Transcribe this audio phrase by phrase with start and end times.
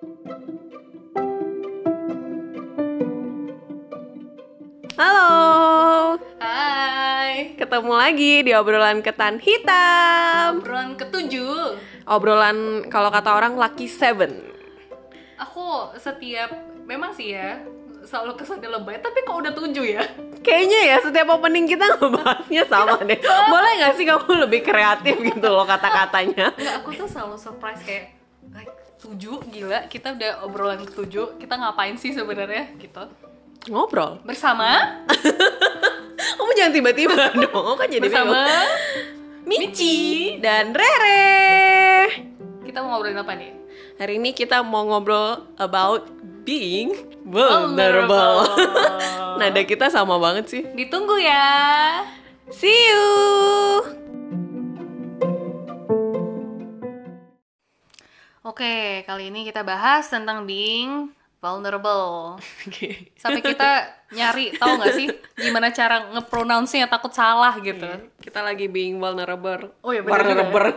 [0.00, 0.16] Halo,
[6.40, 10.64] Hai ketemu lagi di obrolan ketan hitam.
[10.64, 11.76] Obrolan ketujuh
[12.08, 14.40] Obrolan kalau kata orang lucky seven.
[15.36, 16.48] Aku setiap
[16.88, 17.60] Memang sih ya
[18.00, 20.04] Selalu kesannya lebay Tapi kok udah tujuh ya
[20.40, 23.20] Kayaknya ya setiap opening kita ngebahasnya sama deh.
[23.52, 26.56] Boleh nggak sih kamu lebih kreatif gitu loh kata-katanya?
[26.80, 28.19] Aku tuh selalu surprise kayak
[29.00, 33.04] Tujuh gila Kita udah obrolan ketujuh Kita ngapain sih sebenarnya gitu
[33.68, 34.24] Ngobrol.
[34.24, 35.00] Bersama
[36.40, 38.44] Kamu jangan tiba-tiba dong, kan jadi Bersama
[39.44, 39.68] bingung.
[39.68, 42.06] Mici dan Rere.
[42.62, 43.50] Kita mau ngobrolin apa nih?
[43.98, 46.06] Hari ini kita mau ngobrol about
[46.44, 46.92] being
[47.24, 48.46] vulnerable.
[49.40, 50.62] Nada kita sama banget sih.
[50.76, 51.48] Ditunggu ya
[52.52, 53.06] See you.
[58.40, 61.12] Oke, kali ini kita bahas tentang being
[61.44, 62.40] vulnerable.
[63.20, 63.84] Sampai kita
[64.16, 67.84] nyari, tahu nggak sih gimana cara ngepronounce-nya takut salah gitu.
[68.16, 69.76] Kita lagi being vulnerable.
[69.84, 70.24] Oh iya, juga ya.
[70.24, 70.72] vulnerable.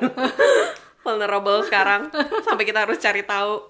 [1.07, 2.11] vulnerable sekarang.
[2.43, 3.63] Sampai kita harus cari tahu.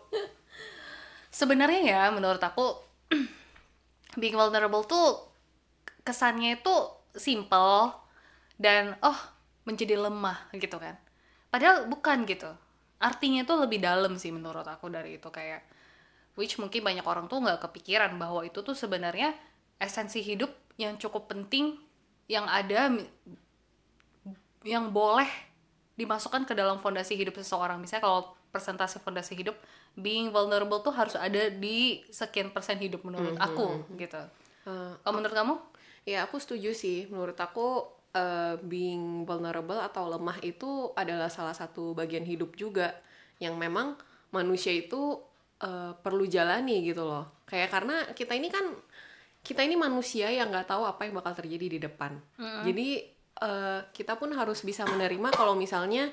[1.30, 2.74] Sebenarnya ya, menurut aku
[4.22, 5.22] being vulnerable tuh
[6.02, 6.76] kesannya itu
[7.14, 7.94] simple
[8.58, 9.18] dan oh
[9.70, 10.98] menjadi lemah gitu kan.
[11.54, 12.50] Padahal bukan gitu.
[13.04, 15.68] Artinya tuh lebih dalam sih menurut aku dari itu kayak
[16.40, 19.36] which mungkin banyak orang tuh nggak kepikiran bahwa itu tuh sebenarnya
[19.76, 21.76] esensi hidup yang cukup penting
[22.32, 22.96] yang ada
[24.64, 25.28] yang boleh
[26.00, 27.78] dimasukkan ke dalam fondasi hidup seseorang.
[27.78, 29.60] Misalnya kalau presentasi fondasi hidup,
[29.94, 34.24] being vulnerable tuh harus ada di sekian persen hidup menurut aku gitu.
[34.64, 35.56] Kalau menurut kamu?
[36.04, 37.08] ya aku setuju sih.
[37.08, 42.94] Menurut aku eh, being vulnerable atau lemah itu adalah salah satu bagian hidup juga
[43.42, 43.98] yang memang
[44.32, 45.20] manusia itu
[45.62, 47.44] eh, perlu jalani gitu loh.
[47.50, 48.66] Kayak karena kita ini kan
[49.44, 52.16] kita ini manusia yang nggak tahu apa yang bakal terjadi di depan.
[52.64, 52.88] Jadi
[53.44, 56.08] eh, kita pun harus bisa menerima kalau misalnya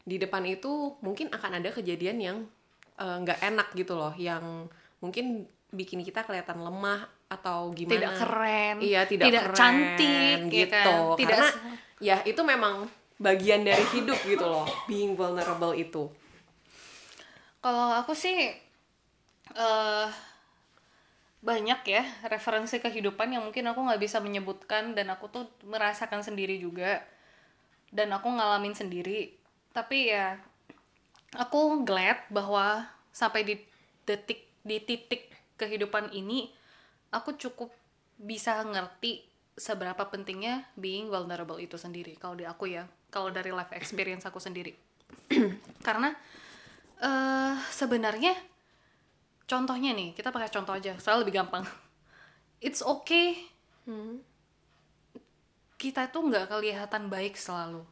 [0.00, 2.38] di depan itu mungkin akan ada kejadian yang
[2.96, 4.66] eh, nggak enak gitu loh, yang
[5.04, 7.94] mungkin bikin kita kelihatan lemah atau gimana?
[7.94, 10.74] Tidak keren, iya tidak, tidak keren, cantik, ya gitu.
[10.74, 11.16] kan?
[11.16, 11.50] Tidak karena
[12.02, 12.74] ya itu memang
[13.20, 16.10] bagian dari hidup gitu loh being vulnerable itu.
[17.62, 18.50] Kalau aku sih
[19.54, 20.08] eh
[21.40, 26.58] banyak ya referensi kehidupan yang mungkin aku nggak bisa menyebutkan dan aku tuh merasakan sendiri
[26.58, 27.00] juga.
[27.90, 29.34] Dan aku ngalamin sendiri.
[29.70, 30.38] Tapi ya
[31.34, 33.54] aku glad bahwa sampai di
[34.06, 36.50] detik di titik kehidupan ini
[37.10, 37.70] aku cukup
[38.20, 39.24] bisa ngerti
[39.56, 44.38] seberapa pentingnya being vulnerable itu sendiri kalau di aku ya kalau dari life experience aku
[44.38, 44.72] sendiri.
[45.86, 46.14] Karena
[47.00, 48.36] eh sebenarnya
[49.48, 51.64] contohnya nih kita pakai contoh aja soalnya lebih gampang.
[52.62, 53.36] It's okay
[55.80, 57.82] kita tuh nggak kelihatan baik selalu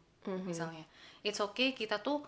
[0.45, 0.85] misalnya.
[1.25, 2.23] It's okay kita tuh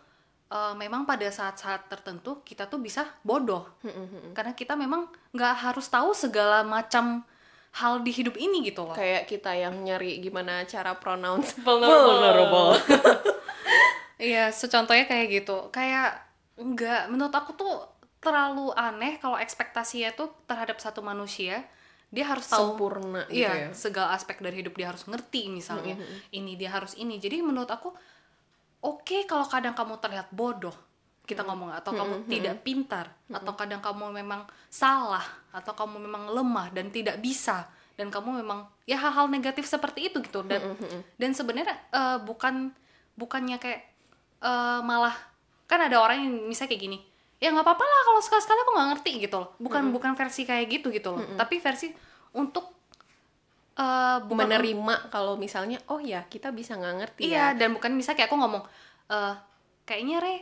[0.50, 3.64] eh, memang pada saat-saat tertentu kita tuh bisa bodoh.
[4.34, 7.22] Karena kita memang nggak harus tahu segala macam
[7.70, 8.98] hal di hidup ini gitu loh.
[8.98, 12.74] Kayak kita yang nyari gimana cara pronounce Vulnerable.
[14.20, 15.72] Iya, secontohnya kayak gitu.
[15.72, 16.20] Kayak
[16.60, 17.72] nggak, menurut aku tuh
[18.20, 21.64] terlalu aneh kalau ekspektasinya tuh terhadap satu manusia
[22.12, 23.54] dia harus tahu Sempurna gitu ya.
[23.54, 25.96] iya segala aspek dari hidup dia harus ngerti misalnya.
[26.28, 27.16] Ini dia harus ini.
[27.16, 27.96] Jadi menurut aku
[28.80, 30.74] oke kalau kadang kamu terlihat bodoh
[31.28, 35.22] kita ngomong atau kamu tidak pintar atau kadang kamu memang salah
[35.54, 40.24] atau kamu memang lemah dan tidak bisa dan kamu memang ya hal-hal negatif seperti itu
[40.24, 40.40] gitu.
[40.42, 40.74] Dan
[41.20, 42.74] dan sebenarnya eh, bukan
[43.14, 43.84] bukannya kayak
[44.40, 45.14] eh, malah
[45.68, 46.98] kan ada orang yang misalnya kayak gini
[47.38, 49.50] ya nggak apa-apa lah kalau sekali-sekali aku nggak ngerti gitu loh.
[49.60, 51.22] Bukan bukan versi kayak gitu gitu loh.
[51.36, 51.92] Tapi versi
[52.34, 52.79] untuk
[53.80, 57.96] eh bukan menerima kalau misalnya oh ya kita bisa nggak ngerti Iya, ya dan bukan
[57.96, 58.62] misalnya kayak aku ngomong
[59.08, 59.34] eh
[59.88, 60.36] kayaknya re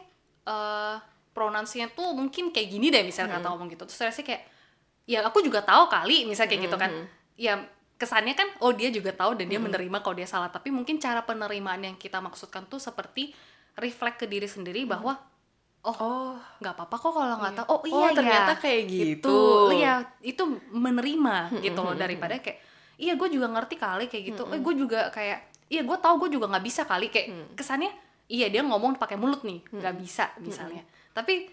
[0.44, 0.97] eh
[1.31, 3.87] pronounce-nya tuh mungkin kayak gini deh misalnya kata ngomong gitu.
[3.87, 4.43] Terus saya sih kayak
[5.06, 6.90] ya aku juga tahu kali misalnya kayak gitu kan.
[7.38, 7.55] Ya
[7.94, 11.23] kesannya kan oh dia juga tahu dan dia menerima kalau dia salah, tapi mungkin cara
[11.23, 13.31] penerimaan yang kita maksudkan tuh seperti
[13.79, 15.14] reflect ke diri sendiri bahwa
[15.87, 17.67] oh oh nggak apa-apa kok kalau nggak tahu.
[17.70, 18.17] Oh iya Oh, ya.
[18.19, 19.31] ternyata kayak gitu.
[19.31, 19.38] Itu,
[19.79, 20.43] iya, itu
[20.75, 22.58] menerima gitu loh daripada kayak
[22.98, 24.42] iya gue juga ngerti kali kayak gitu.
[24.50, 25.38] Eh gue juga kayak
[25.70, 27.94] iya gue tahu gue juga nggak bisa kali kayak kesannya
[28.28, 30.82] iya dia ngomong pakai mulut nih nggak bisa misalnya.
[31.14, 31.48] Tapi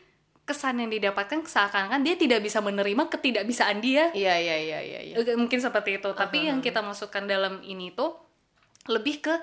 [0.45, 4.13] kesan yang didapatkan seakan-akan dia tidak bisa menerima ketidakbisaan dia.
[4.37, 5.15] iya iya iya iya.
[5.17, 6.09] Eh, Mungkin seperti itu.
[6.13, 8.13] Tapi yang kita masukkan dalam ini tuh
[8.85, 9.33] lebih ke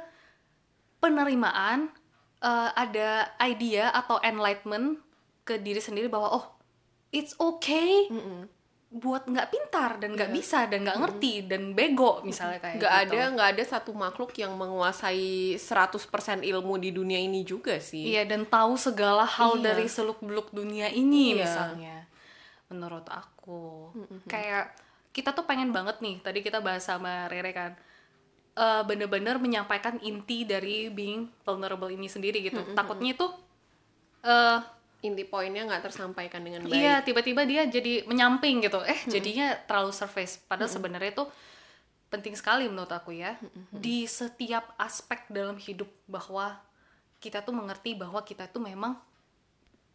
[1.02, 1.90] penerimaan
[2.38, 5.02] eh, ada idea atau enlightenment
[5.43, 6.44] ke diri sendiri bahwa oh
[7.10, 8.06] it's okay
[8.93, 13.09] buat nggak pintar dan nggak bisa dan nggak ngerti dan bego misalnya kayak nggak gitu.
[13.09, 15.97] ada nggak ada satu makhluk yang menguasai 100%
[16.44, 19.73] ilmu di dunia ini juga sih Iya dan tahu segala hal Iya.
[19.73, 21.41] dari seluk beluk dunia ini Iya.
[21.41, 21.97] misalnya.
[22.69, 23.89] Menurut aku
[24.29, 24.77] kayak
[25.11, 27.73] kita tuh pengen banget nih tadi kita bahas sama Rere kan
[28.53, 32.61] eh, bener-bener menyampaikan inti dari being vulnerable ini sendiri gitu.
[32.77, 33.25] Takutnya itu
[34.21, 34.59] eh
[35.02, 36.78] inti poinnya nggak tersampaikan dengan baik.
[36.78, 38.78] iya tiba-tiba dia jadi menyamping gitu.
[38.87, 40.38] Eh jadinya terlalu surface.
[40.46, 41.25] Padahal sebenarnya itu
[42.06, 43.34] penting sekali menurut aku ya.
[43.75, 46.62] Di setiap aspek dalam hidup bahwa
[47.19, 48.94] kita tuh mengerti bahwa kita tuh memang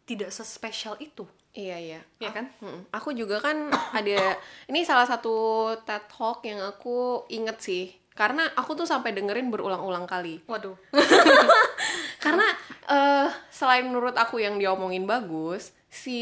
[0.08, 1.24] tidak sespesial itu.
[1.52, 2.00] Iya iya.
[2.20, 2.48] Ya kan?
[2.60, 2.88] Mm-mm.
[2.92, 4.36] Aku juga kan ada
[4.72, 7.96] ini salah satu TED Talk yang aku inget sih.
[8.12, 10.44] Karena aku tuh sampai dengerin berulang-ulang kali.
[10.44, 10.74] waduh.
[12.24, 12.44] Karena
[12.88, 16.20] eh selain menurut aku yang diomongin bagus, si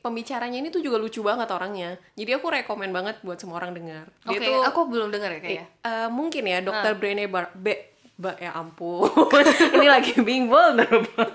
[0.00, 1.98] pembicaranya ini tuh juga lucu banget orangnya.
[2.12, 4.10] Jadi aku rekomen banget buat semua orang dengar.
[4.22, 7.90] oke Dia tuh aku belum dengar ya kayaknya eh, mungkin ya Dokter Brené Bar Be
[8.14, 9.10] Ba- ya ampun.
[9.74, 11.10] ini lagi being vulnerable.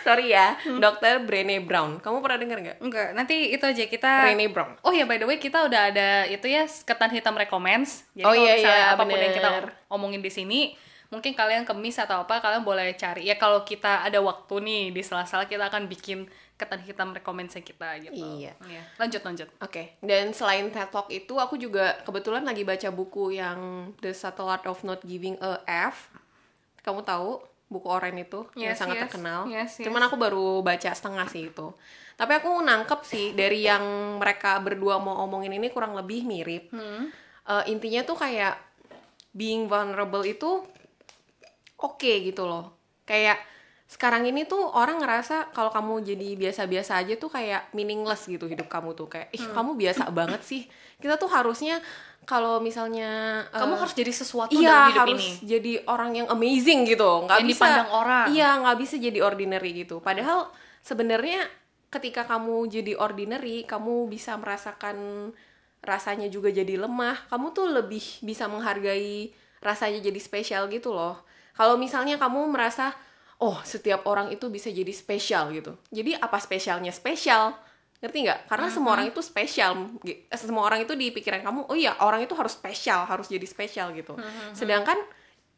[0.00, 1.98] Sorry ya, Dokter Brené Brown.
[1.98, 2.78] Kamu pernah dengar nggak?
[2.78, 4.78] enggak nanti itu aja kita Brené Brown.
[4.80, 8.06] Oh ya by the way kita udah ada itu ya ketan hitam recommends.
[8.14, 9.66] Jadi Oh, iya, iya, apa pun yang kita bener.
[9.90, 10.60] omongin di sini,
[11.08, 13.26] mungkin kalian kemis atau apa kalian boleh cari.
[13.26, 16.26] Ya kalau kita ada waktu nih di sela-sela kita akan bikin
[16.56, 18.16] ketan hitam recommends kita gitu.
[18.16, 18.56] Iya.
[18.96, 19.48] Lanjut lanjut.
[19.60, 24.48] Oke, dan selain TED Talk itu aku juga kebetulan lagi baca buku yang The Subtle
[24.48, 26.08] Art of Not Giving a F.
[26.80, 29.02] Kamu tahu buku Oren itu yang Yes, sangat yes.
[29.10, 29.40] terkenal.
[29.50, 29.84] Yes, yes.
[29.84, 31.74] Cuman aku baru baca setengah sih itu.
[32.16, 36.72] Tapi aku nangkep sih dari yang mereka berdua mau omongin ini kurang lebih mirip.
[36.72, 37.12] Hmm.
[37.46, 38.56] Eh, intinya tuh kayak
[39.36, 40.64] being vulnerable itu
[41.78, 42.74] oke gitu loh.
[43.04, 43.38] Kayak
[43.86, 48.66] sekarang ini tuh orang ngerasa kalau kamu jadi biasa-biasa aja tuh kayak meaningless gitu hidup
[48.66, 50.66] kamu tuh kayak ih kamu biasa banget sih.
[50.98, 51.78] Kita tuh harusnya
[52.26, 55.46] kalau misalnya Kamu harus jadi sesuatu dalam iya hidup harus ini.
[55.46, 58.26] jadi orang yang amazing gitu nggak Yang bisa dipandang orang.
[58.34, 60.50] iya nggak bisa jadi ordinary gitu padahal
[60.82, 61.46] sebenarnya
[61.86, 65.30] ketika kamu jadi ordinary kamu bisa merasakan
[65.86, 69.30] rasanya juga jadi lemah kamu tuh lebih bisa menghargai
[69.62, 71.22] rasanya jadi spesial gitu loh
[71.56, 72.92] kalau misalnya kamu merasa
[73.40, 75.76] oh setiap orang itu bisa jadi spesial gitu.
[75.88, 77.56] Jadi apa spesialnya spesial?
[78.00, 78.40] Ngerti nggak?
[78.52, 79.72] Karena semua orang itu spesial
[80.04, 83.44] eh, semua orang itu di pikiran kamu oh iya orang itu harus spesial harus jadi
[83.48, 84.16] spesial gitu.
[84.52, 85.00] Sedangkan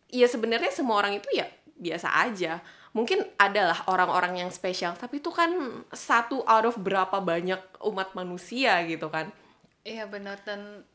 [0.06, 2.62] ya sebenarnya semua orang itu ya biasa aja.
[2.94, 5.50] Mungkin adalah orang-orang yang spesial tapi itu kan
[5.90, 9.34] satu out of berapa banyak umat manusia gitu kan?
[9.82, 10.38] Iya benar.
[10.46, 10.86] Dan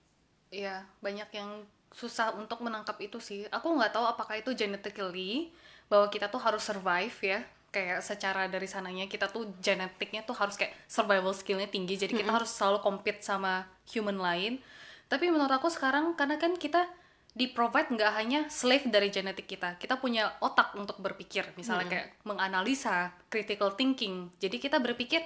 [0.47, 3.45] ya banyak yang susah untuk menangkap itu sih.
[3.53, 5.53] Aku nggak tahu apakah itu genetically
[5.87, 7.39] bahwa kita tuh harus survive ya.
[7.73, 11.97] Kayak secara dari sananya kita tuh genetiknya tuh harus kayak survival skillnya tinggi.
[11.97, 14.61] Jadi kita harus selalu compete sama human lain.
[15.09, 16.85] Tapi menurut aku sekarang karena kan kita
[17.33, 19.77] di provide nggak hanya slave dari genetik kita.
[19.81, 21.49] Kita punya otak untuk berpikir.
[21.57, 24.29] Misalnya kayak menganalisa, critical thinking.
[24.37, 25.25] Jadi kita berpikir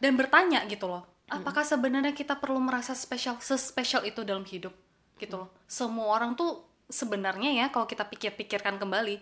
[0.00, 4.72] dan bertanya gitu loh apakah sebenarnya kita perlu merasa spesial sespesial itu dalam hidup
[5.18, 5.48] gitu loh.
[5.66, 9.20] Semua orang tuh sebenarnya ya kalau kita pikir-pikirkan kembali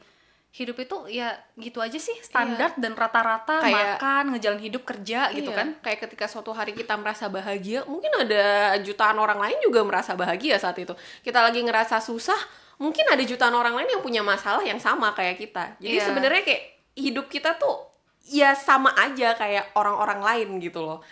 [0.52, 2.16] hidup itu ya gitu aja sih.
[2.22, 5.68] Standar dan rata-rata Kayak- makan ngejalan hidup kerja gitu Iya, kan.
[5.82, 10.56] Kayak ketika suatu hari kita merasa bahagia mungkin ada jutaan orang lain juga merasa bahagia
[10.56, 10.96] saat itu.
[11.20, 12.38] Kita lagi ngerasa susah
[12.76, 15.76] mungkin ada jutaan orang lain yang punya masalah yang sama kayak kita.
[15.76, 16.04] Jadi Iya.
[16.08, 16.62] sebenarnya kayak
[16.96, 17.76] hidup kita tuh
[18.24, 21.04] ya sama aja kayak orang-orang lain gitu loh.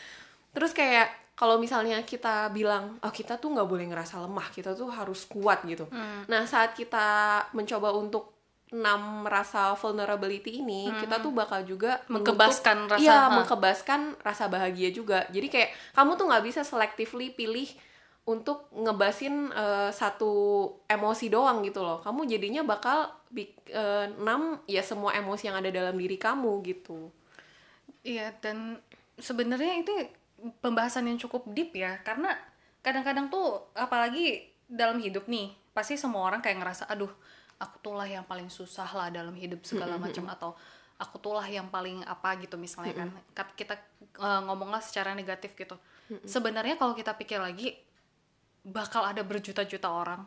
[0.56, 4.86] Terus kayak kalau misalnya kita bilang oh kita tuh nggak boleh ngerasa lemah kita tuh
[4.88, 5.86] harus kuat gitu.
[6.24, 7.06] Nah saat kita
[7.50, 8.30] mencoba untuk
[8.66, 13.30] enam rasa vulnerability ini kita tuh bakal juga menutup- Mengkebaskan rasa- iya, ha.
[13.32, 15.26] mengkebaskan rasa bahagia juga.
[15.28, 17.70] Jadi kayak kamu tuh nggak bisa selectively pilih
[18.24, 20.32] untuk ngebasin eh, satu
[20.86, 22.00] emosi doang gitu loh.
[22.00, 27.10] Kamu jadinya bakal eh, enam ya semua emosi yang ada dalam diri kamu gitu.
[28.02, 28.78] Iya dan
[29.16, 29.92] sebenarnya itu
[30.60, 32.36] pembahasan yang cukup deep ya karena
[32.84, 37.10] kadang-kadang tuh apalagi dalam hidup nih pasti semua orang kayak ngerasa aduh
[37.58, 40.52] aku tuh lah yang paling susah lah dalam hidup segala macam atau
[40.98, 43.08] aku tuh lah yang paling apa gitu misalnya kan.
[43.56, 43.74] Kita
[44.20, 45.78] eh, ngomonglah secara negatif gitu.
[46.28, 47.74] Sebenarnya kalau kita pikir lagi
[48.64, 50.22] bakal ada berjuta-juta orang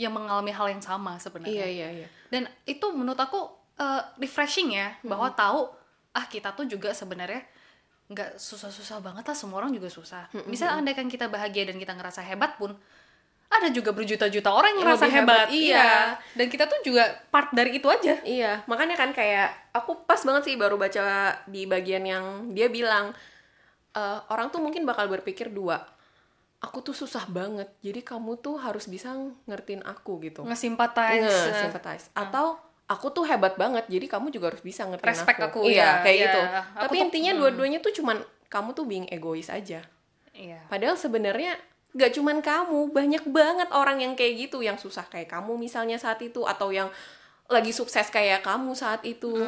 [0.00, 1.52] yang mengalami hal yang sama sebenarnya.
[1.52, 2.08] Iya iya iya.
[2.32, 5.68] Dan itu menurut aku eh, refreshing ya bahwa tahu
[6.10, 7.46] ah kita tuh juga sebenarnya
[8.10, 11.94] nggak susah-susah banget lah semua orang juga susah misalnya andai kan kita bahagia dan kita
[11.94, 12.74] ngerasa hebat pun
[13.50, 16.14] ada juga berjuta-juta orang yang lebih hebat, hebat, iya.
[16.38, 17.02] dan kita tuh juga
[17.34, 21.66] part dari itu aja Iya, makanya kan kayak aku pas banget sih baru baca di
[21.66, 22.24] bagian yang
[22.54, 23.10] dia bilang
[23.90, 25.82] eh, orang tuh mungkin bakal berpikir dua.
[26.62, 29.16] Aku tuh susah banget, jadi kamu tuh harus bisa
[29.50, 30.46] ngertiin aku gitu.
[30.46, 32.06] nge-sympathize Nge- sympathize.
[32.14, 32.54] Atau
[32.90, 36.16] aku tuh hebat banget, jadi kamu juga harus bisa ngertiin Respect aku, Iya, ya, kayak
[36.16, 36.24] ya.
[36.26, 36.40] gitu.
[36.42, 37.38] Aku Tapi tuh- intinya hmm.
[37.38, 38.18] dua-duanya tuh cuman
[38.50, 39.86] kamu tuh being egois aja.
[40.30, 41.54] iya Padahal sebenarnya
[41.90, 46.18] gak cuman kamu, banyak banget orang yang kayak gitu, yang susah kayak kamu misalnya saat
[46.18, 46.90] itu, atau yang
[47.46, 49.38] lagi sukses kayak kamu saat itu,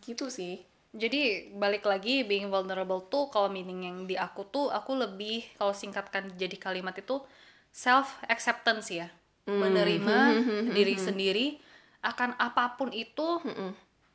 [0.00, 0.62] gitu sih.
[0.92, 5.72] jadi balik lagi being vulnerable tuh kalau meaning yang di aku tuh aku lebih kalau
[5.72, 7.16] singkatkan jadi kalimat itu
[7.72, 9.08] self acceptance ya
[9.48, 10.18] menerima
[10.68, 11.46] diri sendiri
[12.02, 13.40] akan apa pun itu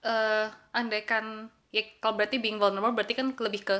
[0.04, 3.78] eh andaikan ya kalau berarti being vulnerable berarti kan lebih ke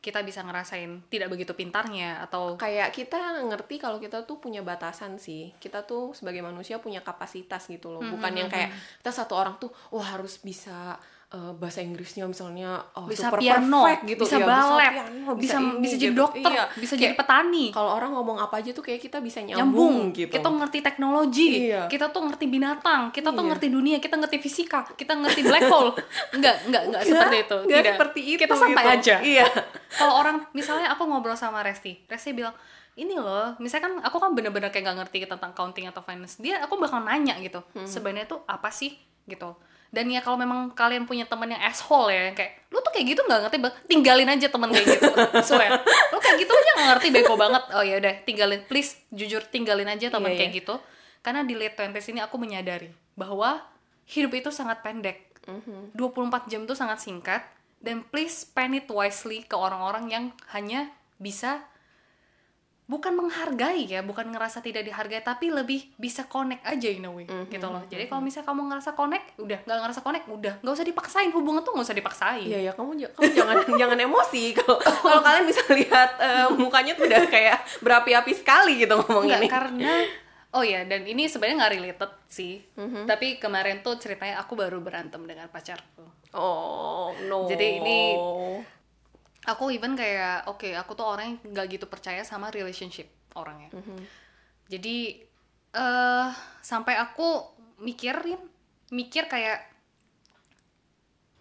[0.00, 5.20] kita bisa ngerasain tidak begitu pintarnya atau Kayak kita ngerti kalau kita tuh punya batasan
[5.20, 8.72] sih, kita tuh sebagai manusia punya kapasitas gitu loh, bukan yang kayak
[9.04, 10.96] kita satu orang tuh, wah harus bisa
[11.30, 15.56] eh, bahasa Inggrisnya misalnya oh, bisa super piano, perfect gitu, bisa Iya, balet, piano, bisa
[15.56, 16.20] ini, bisa jadi gitu.
[16.20, 16.64] dokter, Iya.
[16.74, 17.64] bisa Kayak jadi petani.
[17.70, 20.26] kalau orang ngomong apa aja tuh kayak kita bisa nyambung, nyambung gitu.
[20.28, 21.86] kita ngerti teknologi Iya.
[21.86, 23.48] kita tuh ngerti binatang kita tuh Iya.
[23.48, 25.90] ngerti dunia kita ngerti fisika kita ngerti black hole
[26.34, 28.40] enggak enggak enggak seperti itu Nggak tidak seperti itu.
[28.40, 28.94] kita santai gitu.
[28.96, 29.46] aja Iya.
[30.00, 32.54] kalau orang misalnya aku ngobrol sama Resti Resti bilang
[32.92, 36.58] ini loh misalnya kan aku kan bener-bener kayak gak ngerti tentang accounting atau finance dia
[36.58, 37.86] aku bakal nanya gitu Hmm.
[37.86, 38.92] sebenarnya tuh apa sih
[39.24, 39.54] gitu
[39.90, 43.06] dan ya kalau memang kalian punya temen yang asshole ya yang kayak lu tuh kayak
[43.10, 43.74] gitu nggak ngerti Bang.
[43.86, 45.10] tinggalin aja temen kayak gitu
[45.50, 45.70] swear
[46.14, 49.86] lu kayak gitu aja nggak ngerti bego banget oh ya udah tinggalin please jujur tinggalin
[49.86, 50.58] aja temen Iya, kayak iya.
[50.62, 50.74] gitu
[51.20, 53.60] karena di late 20s ini aku menyadari bahwa
[54.06, 55.96] hidup itu sangat pendek Mhm.
[55.96, 57.42] 24 jam itu sangat singkat
[57.80, 61.64] dan please spend it wisely ke orang-orang yang hanya bisa
[62.90, 67.22] bukan menghargai ya, bukan ngerasa tidak dihargai tapi lebih bisa connect aja in a way
[67.22, 67.86] Mhm, gitu loh.
[67.86, 71.62] Jadi kalau misalnya kamu ngerasa connect, udah nggak ngerasa connect, udah nggak usah dipaksain hubungan
[71.62, 72.50] tuh nggak usah dipaksain.
[72.50, 77.06] Iya ya kamu kamu jangan jangan emosi kalau kalau kalian bisa lihat eh, mukanya tuh
[77.06, 79.48] udah kayak berapi-api sekali gitu ngomong Enggak, ini.
[79.48, 79.92] karena
[80.50, 82.58] oh ya dan ini sebenarnya nggak related sih.
[82.74, 83.06] Mhm.
[83.06, 86.02] Tapi kemarin tuh ceritanya aku baru berantem dengan pacarku.
[86.34, 87.46] Oh no.
[87.46, 88.18] Jadi ini-
[89.48, 93.72] aku even kayak oke aku tuh orang yang nggak gitu percaya sama relationship orangnya.
[94.68, 95.24] Jadi
[95.70, 96.28] eh
[96.60, 98.40] sampai aku mikirin
[98.90, 99.70] mikir kayak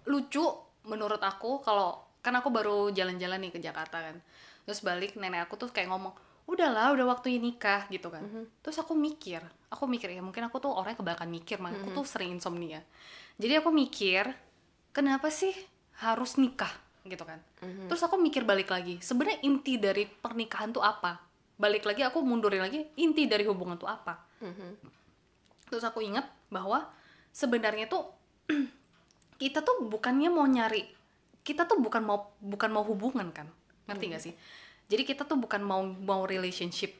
[0.08, 0.46] lucu
[0.86, 4.16] menurut aku kalau kan aku baru jalan-jalan nih ke Jakarta kan.
[4.64, 6.14] Terus balik nenek aku tuh kayak ngomong
[6.50, 8.24] udahlah udah waktunya nikah gitu kan.
[8.64, 11.90] Terus aku mikir aku mikir ya mungkin aku tuh orang yang kebanyakan mikir makanya aku
[12.02, 12.82] tuh sering insomnia.
[13.38, 14.34] Jadi aku mikir
[14.90, 15.54] kenapa sih
[16.02, 16.72] harus nikah
[17.10, 17.42] gitu kan.
[17.90, 21.18] Terus aku mikir balik lagi sebenarnya inti dari pernikahan tuh apa?
[21.60, 24.22] Balik lagi aku mundurin lagi inti dari hubungan tuh apa?
[25.68, 26.88] Terus aku ingat bahwa
[27.34, 28.08] sebenarnya tuh
[29.42, 30.86] kita tuh bukannya mau nyari
[31.42, 33.50] kita tuh bukan mau bukan mau hubungan kan?
[33.90, 34.34] Ngerti gak sih?
[34.90, 36.94] Jadi kita tuh bukan mau mau relationship.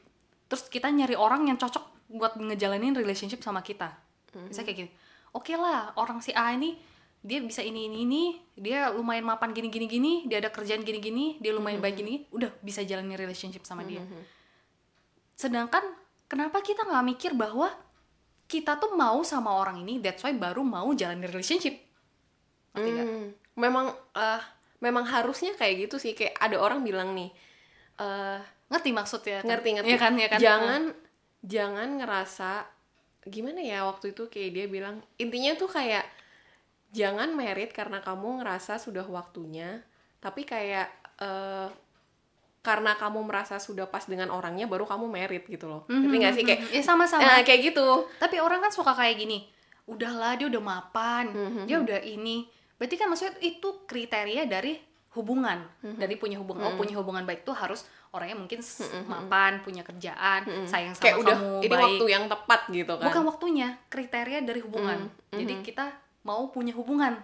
[0.50, 3.94] Terus kita nyari orang yang cocok buat ngejalanin relationship sama kita.
[4.34, 4.90] Misalnya kayak gini
[5.34, 6.74] oke lah orang si A ini
[7.20, 8.22] dia bisa ini ini ini.
[8.60, 12.28] Dia lumayan mapan gini gini gini dia ada kerjaan gini gini dia lumayan baik gini
[12.32, 14.04] udah bisa jalanin relationship sama dia.
[15.36, 15.80] Sedangkan
[16.28, 17.72] kenapa kita nggak mikir bahwa
[18.50, 21.76] kita tuh mau sama orang ini that's why baru mau jalanin relationship?
[22.76, 23.06] Ngerti nggak?
[23.08, 23.86] Hmm, memang
[24.16, 24.42] eh,
[24.84, 26.12] memang harusnya kayak gitu sih.
[26.12, 27.32] Kayak ada orang bilang nih
[28.00, 29.44] eh ngerti maksudnya?
[29.44, 29.48] Kan?
[29.48, 29.90] ngerti ngerti.
[29.92, 30.40] Iya kan, iya kan?
[30.40, 30.82] jangan
[31.40, 32.50] jangan ngerasa
[33.28, 36.04] gimana ya waktu itu kayak dia bilang intinya tuh kayak
[36.90, 39.82] jangan merit karena kamu ngerasa sudah waktunya
[40.18, 41.68] tapi kayak eh,
[42.60, 45.88] karena kamu merasa sudah pas dengan orangnya baru kamu merit gitu loh.
[45.88, 46.44] Ngerti nggak sih?
[46.44, 47.24] kayak ya sama-sama.
[47.24, 48.04] Nah, kayak gitu.
[48.14, 49.48] Tapi orang kan suka kayak gini
[49.86, 51.64] udahlah dia udah mapan Mhm.
[51.64, 52.44] dia udah ini.
[52.76, 54.76] Berarti kan maksudnya itu kriteria dari
[55.10, 55.64] hubungan.
[55.80, 60.44] Dari punya hubungan oh punya hubungan baik tuh harus orangnya mungkin s- mapan punya kerjaan
[60.64, 61.82] sayang sama kayak udah kamu ini baik.
[61.82, 63.06] waktu yang tepat gitu kan.
[63.08, 64.98] Bukan waktunya kriteria dari hubungan.
[65.30, 65.86] Jadi kita
[66.26, 67.16] mau punya hubungan.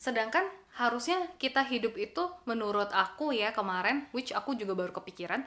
[0.00, 5.44] Sedangkan harusnya kita hidup itu menurut aku ya kemarin which aku juga baru kepikiran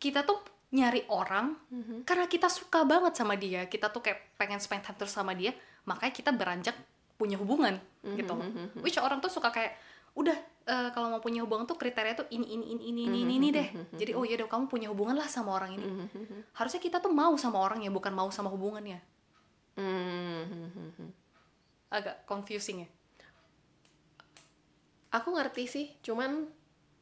[0.00, 0.40] kita tuh
[0.72, 1.60] nyari orang
[2.08, 3.68] karena kita suka banget sama dia.
[3.68, 5.52] Kita tuh kayak pengen spend time terus sama dia
[5.84, 6.76] makanya kita beranjak
[7.20, 7.76] punya hubungan
[8.16, 8.48] gitu loh.
[8.80, 9.76] which orang tuh suka kayak
[10.16, 10.34] udah
[10.66, 13.68] eh, kalau mau punya hubungan tuh kriteria tuh ini ini ini ini ini, ini deh.
[13.94, 15.86] jadi oh ya udah kamu punya hubungan lah sama orang ini.
[16.56, 18.98] Harusnya kita tuh mau sama orangnya bukan mau sama hubungannya.
[19.78, 21.12] Hmm.
[21.90, 22.88] Agak confusing ya
[25.10, 26.46] aku ngerti sih cuman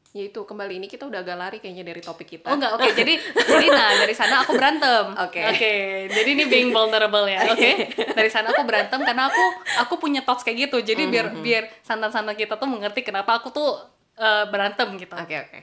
[0.09, 2.89] ya itu kembali ini kita udah agak lari kayaknya dari topik kita Oh enggak, oke.
[2.97, 3.13] Jadi
[3.53, 5.05] jadi nah dari sana aku berantem.
[5.21, 5.37] Oke.
[5.45, 5.73] Oke.
[6.09, 7.45] Jadi ini being vulnerable ya.
[7.53, 7.93] Oke.
[8.17, 9.43] Dari sana aku berantem karena aku
[9.77, 10.81] aku punya thoughts kayak gitu.
[10.81, 11.45] Jadi biar Mm-hmm.
[11.45, 13.77] biar santan-santan kita tuh mengerti kenapa aku tuh
[14.17, 15.13] eh, berantem gitu.
[15.13, 15.59] oke oke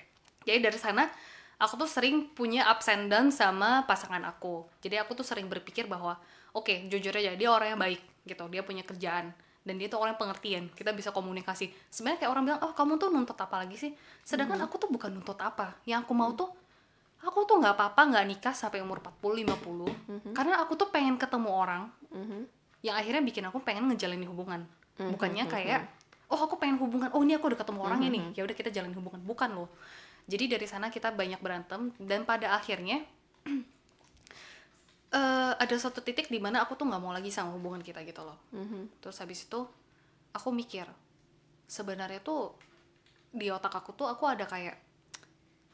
[0.47, 1.11] Jadi dari sana
[1.59, 4.71] aku tuh sering punya ups and down sama pasangan aku.
[4.79, 6.23] Jadi aku tuh sering berpikir bahwa
[6.57, 8.49] oke, jujur aja dia orang yang baik gitu.
[8.49, 9.37] Dia punya kerjaan
[9.67, 10.65] dan dia tuh orang yang pengertian.
[10.73, 11.69] Kita bisa komunikasi.
[11.93, 13.93] Sebenarnya kayak orang bilang, "Oh, kamu tuh nuntut apa lagi sih?"
[14.25, 15.77] Sedangkan aku tuh bukan nuntut apa.
[15.85, 16.49] Yang aku mau tuh
[17.27, 21.49] aku tuh nggak apa-apa nggak nikah sampai umur 40 50 karena aku tuh pengen ketemu
[21.51, 21.83] orang
[22.85, 24.63] yang akhirnya bikin aku pengen ngejalanin hubungan.
[24.97, 25.81] Bukannya kayak
[26.31, 27.11] oh aku pengen hubungan.
[27.11, 29.21] Oh ini aku udah ketemu orangnya nih ya udah kita jalin hubungan.
[29.27, 29.69] Bukan loh.
[30.27, 33.03] Jadi dari sana kita banyak berantem dan pada akhirnya
[35.13, 38.27] eh ada suatu titik di mana aku tuh nggak mau lagi sama hubungan kita gitu
[38.27, 38.39] loh.
[38.99, 39.61] Terus habis itu
[40.35, 40.87] aku mikir
[41.67, 42.55] sebenarnya tuh
[43.31, 44.79] di otak aku tuh aku ada kayak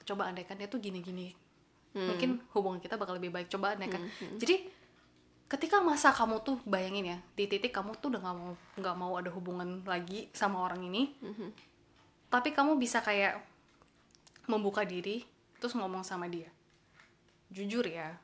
[0.04, 1.32] coba andaikan dia tuh gini-gini.
[1.92, 3.48] Mungkin hubungan kita bakal lebih baik.
[3.52, 4.04] Coba andaikan.
[4.40, 4.68] Jadi
[5.52, 9.12] ketika masa kamu tuh bayangin ya di titik kamu tuh udah nggak mau nggak mau
[9.20, 11.12] ada hubungan lagi sama orang ini
[12.32, 13.36] tapi kamu bisa kayak
[14.48, 15.28] membuka diri
[15.60, 16.48] terus ngomong sama dia.
[17.52, 18.16] Jujur ya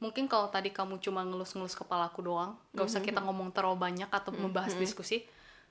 [0.00, 4.32] mungkin kalau tadi kamu cuma ngelus-ngelus kepalaku doang nggak usah kita ngomong terlalu banyak atau
[4.32, 5.28] membahas diskusi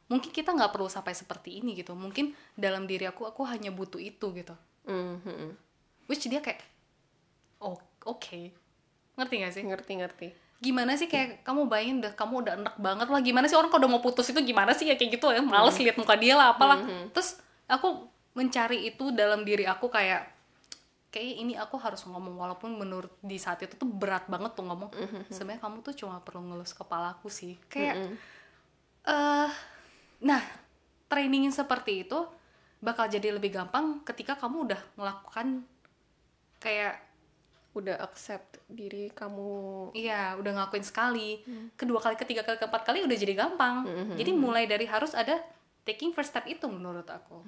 [0.09, 1.93] mungkin kita nggak perlu sampai seperti ini gitu.
[1.93, 4.57] Mungkin dalam diri aku aku hanya butuh itu gitu.
[4.89, 5.69] Mhm.
[6.09, 6.65] which dia kayak
[7.61, 7.77] oh
[8.09, 8.41] oke.
[9.13, 9.61] Ngerti gak sih?
[9.61, 10.27] Ngerti ngerti.
[10.57, 13.21] Gimana sih kayak kamu bayangin udah kamu udah enak banget lah.
[13.21, 15.45] Gimana sih orang kalau udah mau putus itu gimana sih ya kayak gitu ya?
[15.45, 16.81] Males lihat muka dia lah apalah.
[17.13, 17.37] Terus
[17.69, 20.25] aku mencari itu dalam diri aku kayak
[21.09, 24.89] kayak ini aku harus ngomong walaupun menurut di saat itu tuh berat banget tuh ngomong.
[25.33, 27.57] Sebenarnya kamu tuh cuma perlu ngelus kepalaku sih.
[27.69, 28.13] Kayak
[29.05, 29.51] eh
[30.19, 30.43] nah
[31.09, 32.19] trainingin seperti itu
[32.79, 35.65] bakal jadi lebih gampang ketika kamu udah melakukan
[36.61, 37.01] kayak
[37.73, 39.93] udah accept diri kamu.
[39.93, 41.41] Iya, udah ngelakuin sekali.
[41.77, 43.85] Kedua kali, ketiga kali, keempat kali udah jadi gampang.
[44.17, 45.37] Jadi mulai dari harus ada
[45.85, 47.41] taking first step itu menurut aku.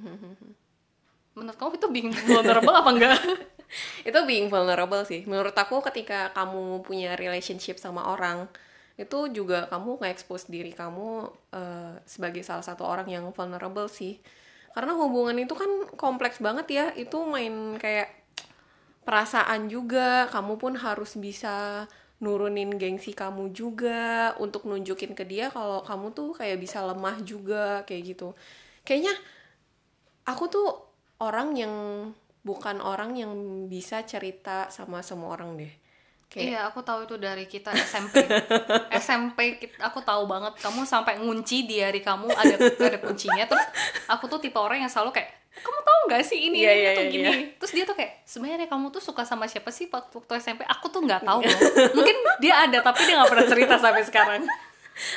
[1.37, 3.19] Menurut kamu itu being vulnerable apa enggak?
[4.09, 5.23] itu being vulnerable sih.
[5.23, 8.51] Menurut aku ketika kamu punya relationship sama orang
[8.99, 14.19] itu juga kamu nge-expose diri kamu eh, sebagai salah satu orang yang vulnerable sih.
[14.75, 16.85] Karena hubungan itu kan kompleks banget ya.
[16.95, 18.11] Itu main kayak
[19.07, 20.27] perasaan juga.
[20.29, 21.87] Kamu pun harus bisa
[22.21, 27.81] nurunin gengsi kamu juga untuk nunjukin ke dia kalau kamu tuh kayak bisa lemah juga
[27.89, 28.37] kayak gitu.
[28.85, 29.17] Kayaknya
[30.29, 30.90] aku tuh
[31.21, 31.73] orang yang
[32.41, 33.31] bukan orang yang
[33.69, 35.73] bisa cerita sama semua orang deh
[36.31, 38.23] kayak Iya, aku tahu itu dari kita SMP.
[38.95, 43.43] SMP aku tahu banget kamu sampai ngunci di hari kamu ada ada kuncinya.
[43.43, 43.65] Terus
[44.07, 46.91] aku tuh tipe orang yang selalu kayak kamu tahu nggak sih ini Iya, ini iya,
[46.95, 47.31] tuh iya, gini.
[47.59, 50.63] Terus dia tuh kayak sebenarnya kamu tuh suka sama siapa sih waktu, waktu SMP?
[50.63, 51.59] Aku tuh nggak tahu loh.
[51.99, 54.41] Mungkin dia ada tapi dia nggak pernah cerita sampai sekarang.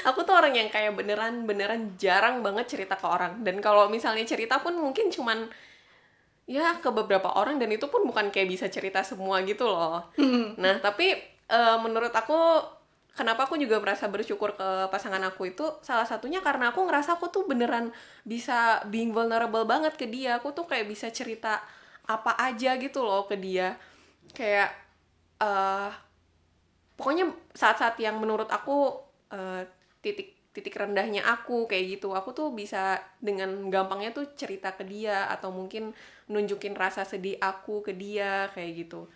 [0.02, 4.22] aku tuh orang yang kayak beneran beneran jarang banget cerita ke orang dan kalau misalnya
[4.24, 5.50] cerita pun mungkin cuman
[6.44, 10.04] ya ke beberapa orang dan itu pun bukan kayak bisa cerita semua gitu loh.
[10.62, 11.16] Nah tapi
[11.48, 12.36] eh, menurut aku
[13.16, 17.30] kenapa aku juga merasa bersyukur ke pasangan aku itu salah satunya karena aku ngerasa aku
[17.32, 17.94] tuh beneran
[18.26, 20.36] bisa being vulnerable banget ke dia.
[20.42, 21.64] Aku tuh kayak bisa cerita
[22.04, 23.80] apa aja gitu loh ke dia.
[24.36, 24.76] Kayak
[25.40, 25.90] eh
[26.94, 27.26] pokoknya
[27.56, 29.00] saat-saat yang menurut aku
[29.32, 29.64] eh,
[30.04, 35.26] titik titik rendahnya aku kayak gitu aku tuh bisa dengan gampangnya tuh cerita ke dia
[35.26, 35.90] atau mungkin
[36.28, 39.08] nunjukin rasa sedih aku ke dia kayak gitu.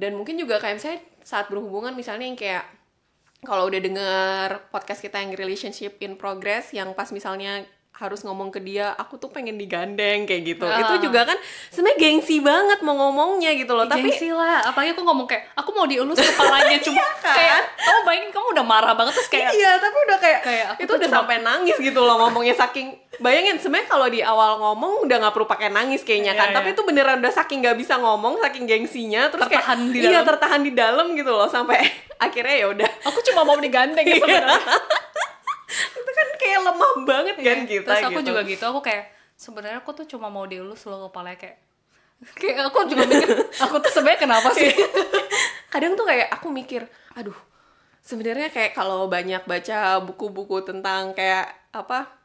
[0.00, 2.64] Dan mungkin juga kayak misalnya saat berhubungan misalnya yang kayak
[3.44, 7.64] kalau udah denger podcast kita yang relationship in progress yang pas misalnya
[8.00, 10.80] harus ngomong ke dia aku tuh pengen digandeng kayak gitu Ah.
[10.80, 11.36] itu juga kan
[11.68, 15.70] sebenarnya gengsi banget mau ngomongnya gitu loh tapi Gengsi lah, apalagi aku ngomong kayak aku
[15.70, 17.34] mau dielus kepalanya cuma kan?
[17.34, 20.90] kayak kamu bayangin kamu udah marah banget terus kayak iya tapi udah kayak, Kayak itu
[20.90, 25.16] udah cuma- sampai nangis gitu loh ngomongnya saking bayangin sebenarnya kalau di awal ngomong udah
[25.18, 26.56] nggak perlu pakai nangis kayaknya Iya, kan iya.
[26.56, 30.10] tapi itu beneran udah saking nggak bisa ngomong saking gengsinya terus Tertahan kayak di iya
[30.16, 30.26] dalam.
[30.26, 31.84] tertahan di dalam gitu loh sampai
[32.18, 34.56] akhirnya ya udah aku cuma mau digandeng ya sebenarnya.
[36.50, 38.28] kayak lemah banget kan kita Terus aku gitu.
[38.34, 39.04] juga gitu, aku kayak
[39.38, 41.58] sebenarnya aku tuh cuma mau dielus loh kepalanya kayak
[42.36, 43.30] kayak aku juga mikir
[43.64, 44.68] aku tuh sebenarnya kenapa sih?
[45.72, 46.84] kadang tuh kayak aku mikir
[47.14, 47.36] aduh
[48.02, 52.20] sebenarnya kayak kalau banyak baca buku-buku tentang kayak apa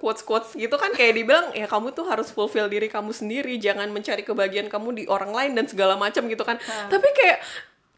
[0.00, 3.92] quotes quotes gitu kan kayak dibilang ya kamu tuh harus fulfill diri kamu sendiri jangan
[3.92, 6.56] mencari kebahagiaan kamu di orang lain dan segala macam gitu kan
[6.88, 7.44] tapi kayak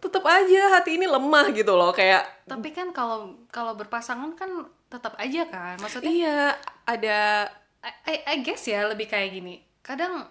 [0.02, 5.14] tetap aja hati ini lemah gitu loh kayak Tapi kan kalau kalau berpasangan kan tetap
[5.16, 5.74] aja kan.
[5.76, 6.38] Maksudnya iya
[6.84, 9.58] ada I, I, I guess ya lebih kayak gini.
[9.80, 10.24] Kadang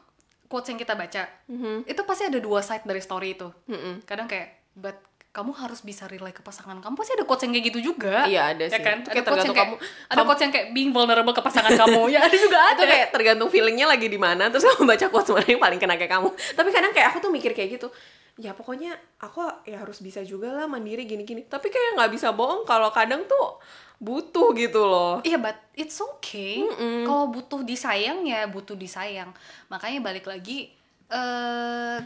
[0.46, 1.84] quotes yang kita baca Mhm.
[1.84, 4.02] itu pasti ada dua side dari story itu Mm-mm.
[4.04, 4.94] kadang kayak but
[5.30, 8.54] kamu harus bisa rely ke pasangan kamu pasti ada quotes yang kayak gitu juga Iya,
[8.54, 8.78] ada ya sih.
[8.80, 11.34] kan Itu ada quotes yang tergantung kayak kamu- ada kamu- quotes yang kayak being vulnerable
[11.34, 14.62] ke pasangan kamu ya ada juga ada itu kayak tergantung feelingnya lagi di mana terus
[14.64, 17.52] kamu baca quotes mana yang paling kena kayak kamu tapi kadang kayak aku tuh mikir
[17.52, 17.88] kayak gitu
[18.36, 22.62] ya pokoknya aku ya harus bisa juga lah mandiri gini-gini tapi kayak nggak bisa bohong
[22.64, 23.58] kalau kadang tuh
[23.98, 26.64] butuh gitu loh Iya, but it's okay.
[27.06, 29.32] Kalau butuh disayang ya butuh disayang.
[29.70, 30.74] Makanya balik lagi,
[31.08, 32.00] eh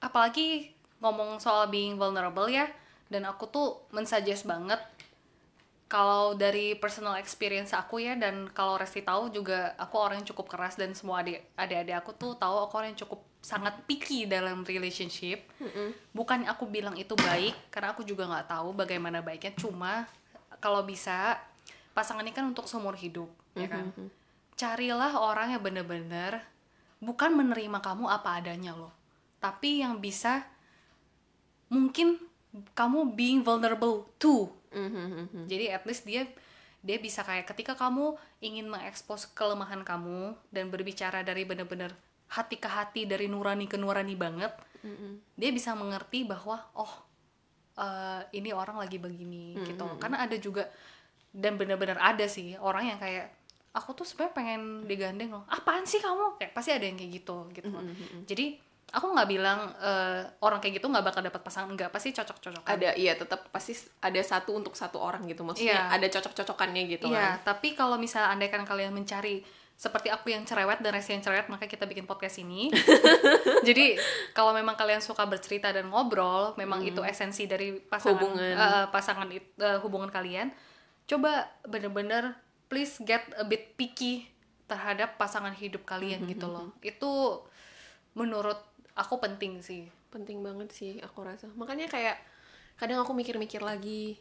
[0.00, 2.68] apalagi ngomong soal being vulnerable ya.
[3.06, 4.80] Dan aku tuh mensuggest banget
[5.86, 10.50] kalau dari personal experience aku ya dan kalau Resti tahu juga aku orang yang cukup
[10.50, 14.64] keras dan semua adik adik aku tuh tahu aku orang yang cukup sangat picky dalam
[14.64, 15.44] relationship.
[16.10, 19.54] Bukan aku bilang itu baik karena aku juga nggak tahu bagaimana baiknya.
[19.54, 20.08] Cuma
[20.64, 21.36] kalau bisa
[21.92, 23.92] pasangan ini kan untuk seumur hidup, ya kan.
[24.56, 26.40] Carilah orang yang bener-bener
[27.04, 28.96] bukan menerima kamu apa adanya loh,
[29.44, 30.48] tapi yang bisa
[31.68, 32.16] mungkin
[32.72, 35.46] kamu being vulnerable too Mhm.
[35.46, 36.26] jadi at least dia
[36.84, 41.94] dia bisa kayak ketika kamu ingin mengekspos kelemahan kamu dan berbicara dari bener-bener
[42.28, 44.52] hati ke hati dari nurani ke nurani banget,
[45.38, 47.03] dia bisa mengerti bahwa oh
[47.74, 49.86] eh, ini orang lagi begini gitu.
[49.96, 50.66] Karena ada juga
[51.30, 53.26] dan bener-bener ada sih orang yang kayak
[53.70, 55.44] aku tuh sebenarnya pengen digandeng loh.
[55.48, 56.38] Apaan sih kamu?
[56.38, 57.74] Kayak pasti ada yang kayak gitu gitu.
[58.24, 58.54] Jadi
[58.88, 62.62] aku nggak bilang eh, orang kayak gitu nggak bakal dapat pasangan nggak pasti cocok-cocokan.
[62.68, 65.98] ada iya tetap pasti ada satu untuk satu orang gitu maksudnya Iya.
[65.98, 69.42] ada cocok-cocokannya gitu Iya, kan tapi kalau misalnya andaikan kalian mencari
[69.74, 72.70] seperti aku yang cerewet dan Resi yang cerewet, maka kita bikin podcast ini.
[73.68, 73.98] Jadi
[74.30, 78.32] kalau memang kalian suka bercerita dan ngobrol, memang itu esensi dari pasangan Hmm.
[78.32, 78.54] Hubungan.
[78.54, 79.42] eh, pasangan eh,
[79.80, 80.48] hubungan kalian.
[81.04, 82.32] Coba bener-bener
[82.64, 84.24] please get a bit picky
[84.64, 86.72] terhadap pasangan hidup kalian Hmm, gitu loh.
[86.80, 87.44] Itu
[88.12, 88.56] menurut
[88.94, 89.90] aku penting sih.
[90.08, 92.14] penting banget sih aku rasa makanya kayak
[92.78, 94.14] kadang aku mikir-mikir lagi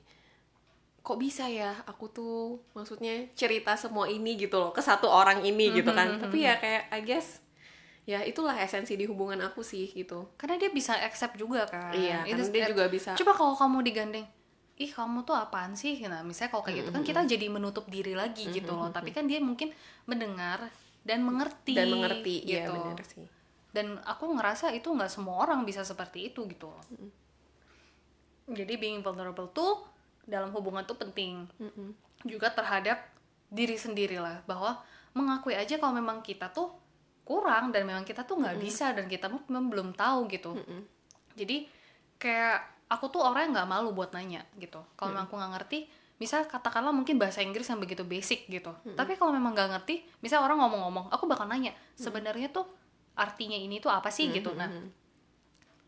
[1.03, 2.35] kok bisa ya aku tuh
[2.71, 6.87] maksudnya cerita semua ini gitu loh ke satu orang ini gitu kan tapi ya kayak
[6.89, 7.43] I guess
[8.03, 11.95] ya itulah esensi di hubungan aku sih gitu Karena dia bisa accept juga kan.
[11.95, 14.27] Iya, Itu dia juga bisa- Coba kalau kamu digandeng,
[14.75, 15.95] ih kamu tuh apaan sih?
[16.03, 18.91] Nah, misalnya kalau kayak gitu kan kita jadi menutup diri lagi gitu loh.
[18.91, 19.71] Tapi kan dia mungkin
[20.03, 20.67] mendengar
[21.07, 21.71] dan mengerti.
[21.71, 22.75] dan mengerti iya gitu.
[22.75, 23.23] benar sih
[23.71, 26.83] Dan aku ngerasa itu nggak semua orang bisa seperti itu gitu loh.
[28.51, 29.79] Jadi being vulnerable tuh
[30.23, 31.47] dalam hubungan tuh penting.
[32.23, 33.03] Juga terhadap
[33.53, 34.81] diri sendiri lah bahwa
[35.13, 36.73] mengakui aja kalau memang kita tuh
[37.23, 40.57] kurang dan memang kita tuh nggak bisa dan kita memang belum tahu gitu.
[41.37, 41.69] Jadi
[42.17, 44.81] kayak aku tuh orang yang nggak malu buat nanya gitu.
[44.97, 45.79] Kalau memang aku nggak ngerti,
[46.21, 48.73] misal katakanlah mungkin bahasa Inggris yang begitu basic gitu.
[48.95, 52.65] Tapi kalau memang nggak ngerti, misal orang ngomong-ngomong, aku bakal nanya sebenarnya tuh
[53.13, 54.55] artinya ini tuh apa sih gitu.
[54.57, 54.69] Nah,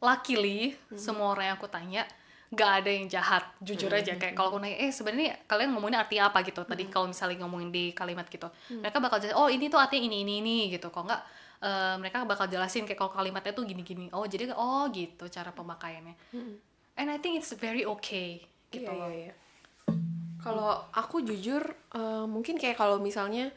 [0.03, 2.05] luckily semua orang yang aku tanya
[2.55, 4.15] nggak ada yang jahat jujur aja.
[4.15, 6.63] kayak kalau aku nanya eh sebenarnya kalian ngomongin artinya apa gitu?
[6.63, 8.47] Tadi kalau misalnya ngomongin di kalimat gitu.
[8.71, 10.87] Mereka bakal jelasin oh ini tuh artinya ini ini ini gitu.
[10.89, 11.21] Kalau nggak
[11.61, 15.51] eh, mereka bakal jelasin kayak kalau kalimatnya tuh gini gini oh jadi oh gitu cara
[15.51, 16.15] pemakaiannya.
[16.95, 19.11] And I think it's very okay gitu loh.
[19.11, 19.33] iya, iya.
[20.39, 21.61] Kalau aku jujur
[21.93, 23.51] eh, mungkin kayak kalau misalnya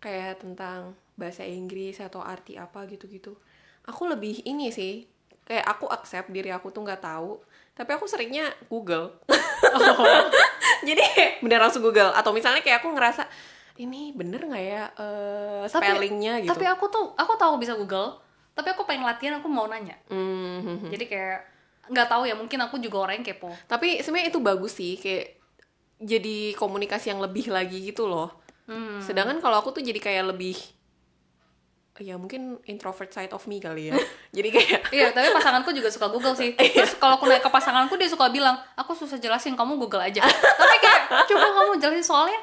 [0.00, 3.32] kayak tentang bahasa Inggris atau arti apa gitu-gitu,
[3.88, 5.08] aku lebih ini sih
[5.46, 7.38] kayak aku accept diri aku tuh nggak tahu,
[7.76, 9.12] tapi aku seringnya Google.
[10.88, 11.02] Jadi
[11.38, 13.26] bener langsung Google atau misalnya kayak aku ngerasa
[13.76, 14.84] ini bener nggak ya
[15.68, 16.48] Tapi- spellingnya gitu.
[16.48, 18.16] tapi aku tuh aku tahu bisa Google
[18.56, 21.38] tapi aku pengen latihan aku mau nanya Hmm, jadi kayak
[21.86, 25.36] nggak tahu ya mungkin aku juga orang yang kepo Tapi sebenarnya itu bagus sih kayak
[25.96, 28.28] jadi komunikasi yang lebih lagi gitu loh.
[28.64, 29.00] Hmm.
[29.00, 30.56] Sedangkan kalau aku tuh jadi kayak lebih
[32.00, 33.96] ya mungkin introvert side of me kali ya.
[34.36, 36.52] jadi kayak Iya, tapi pasanganku juga suka Google sih.
[36.76, 40.20] Terus kalau aku naik ke pasanganku dia suka bilang, aku susah jelasin, kamu Google aja.
[40.60, 42.40] tapi kayak coba kamu jelasin soalnya,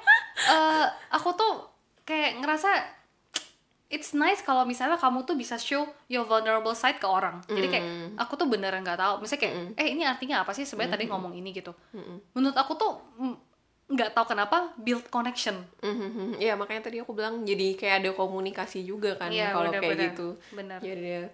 [0.49, 1.53] eh, aku tuh
[2.03, 2.69] kayak ngerasa
[3.93, 7.45] it's nice kalau misalnya kamu tuh bisa show your vulnerable side ke orang.
[7.45, 7.85] Jadi kayak
[8.17, 9.21] aku tuh beneran nggak tahu.
[9.21, 10.65] Misalnya kayak, eh ini artinya apa sih?
[10.65, 11.69] Sebenarnya tadi ngomong ini gitu.
[12.33, 13.52] Menurut aku tuh mm,
[13.93, 15.61] nggak tahu kenapa build connection.
[15.81, 19.81] Mhm, ya makanya tadi aku bilang jadi kayak ada komunikasi juga kan Iya, kalau kayak
[19.81, 20.05] benar-benar.
[20.11, 20.27] gitu.
[20.51, 20.79] Benar.
[20.81, 21.25] Jadi ya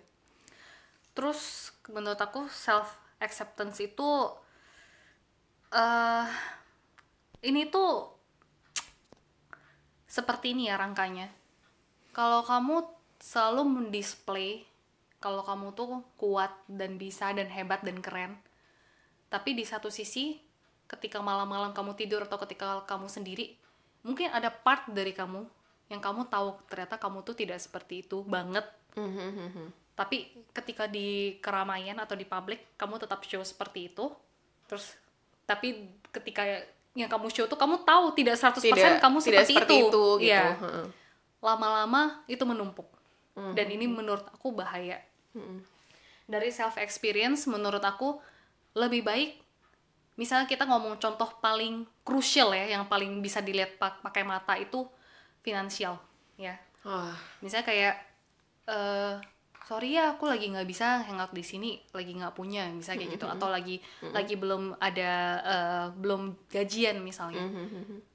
[1.16, 2.88] Terus menurut aku self
[3.20, 4.10] acceptance itu
[5.76, 6.28] eh
[7.44, 8.08] ini tuh
[10.10, 11.30] seperti ini ya rangkanya.
[12.16, 12.88] Kalau kamu
[13.20, 14.64] selalu mendisplay
[15.20, 18.40] kalau kamu tuh kuat dan bisa dan hebat dan keren.
[19.30, 20.40] Tapi di satu sisi
[20.90, 23.54] ketika malam-malam kamu tidur atau ketika kamu sendiri,
[24.02, 25.46] mungkin ada part dari kamu
[25.90, 28.66] yang kamu tahu ternyata kamu tuh tidak seperti itu banget.
[29.94, 34.10] Tapi ketika di keramaian atau di publik kamu tetap show seperti itu.
[34.66, 34.98] Terus
[35.46, 36.46] tapi ketika
[36.98, 40.06] yang kamu show tuh kamu tahu tidak 100% tidak kamu tidak seperti, seperti itu, itu,
[40.26, 40.44] gitu Iya.
[41.40, 42.90] Lama-lama itu menumpuk.
[43.40, 45.00] Dan ini menurut aku bahaya.
[46.30, 48.20] Dari self experience menurut aku
[48.78, 49.49] lebih baik
[50.20, 54.84] misalnya kita ngomong contoh paling krusial ya yang paling bisa dilihat pak- pakai mata itu
[55.40, 55.96] finansial
[56.36, 56.60] ya.
[56.82, 57.96] Wah, misalnya kayak
[58.66, 59.16] eh
[59.62, 63.26] sorry ya aku lagi nggak bisa hangout di sini lagi nggak punya misalnya kayak gitu.
[63.30, 63.76] Atau lagi
[64.12, 67.46] lagi belum ada eh, belum gajian misalnya.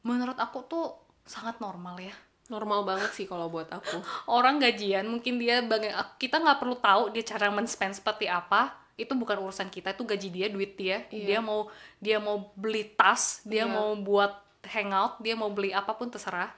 [0.03, 0.87] Menurut aku tuh
[1.25, 2.12] sangat normal ya.
[2.47, 3.97] Normal banget sih kalau buat aku.
[4.31, 9.11] Orang gajian mungkin dia baga- kita nggak perlu tahu dia cara men-spend seperti apa itu
[9.11, 11.03] bukan urusan kita itu gaji dia duit dia.
[11.11, 11.67] Dia mau
[11.99, 13.71] dia mau beli tas dia Iya.
[13.71, 14.31] mau buat
[14.65, 16.55] hangout dia mau beli apa pun terserah.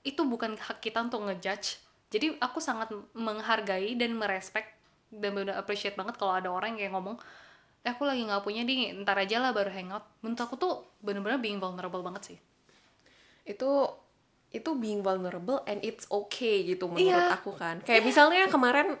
[0.00, 1.78] Itu bukan hak kita untuk ngejudge.
[2.10, 4.66] Jadi aku sangat menghargai dan merespek
[5.10, 7.18] dan benar appreciate banget kalau ada orang yang ngomong
[7.80, 10.02] eh aku lagi nggak punya nih ntar aja lah baru hangout.
[10.20, 12.38] Menurut aku tuh bener-bener being vulnerable banget sih.
[13.44, 13.86] Itu
[14.50, 17.38] itu being vulnerable and it's okay gitu menurut Iya.
[17.38, 17.78] aku kan.
[17.80, 18.98] Kayak misalnya kemarin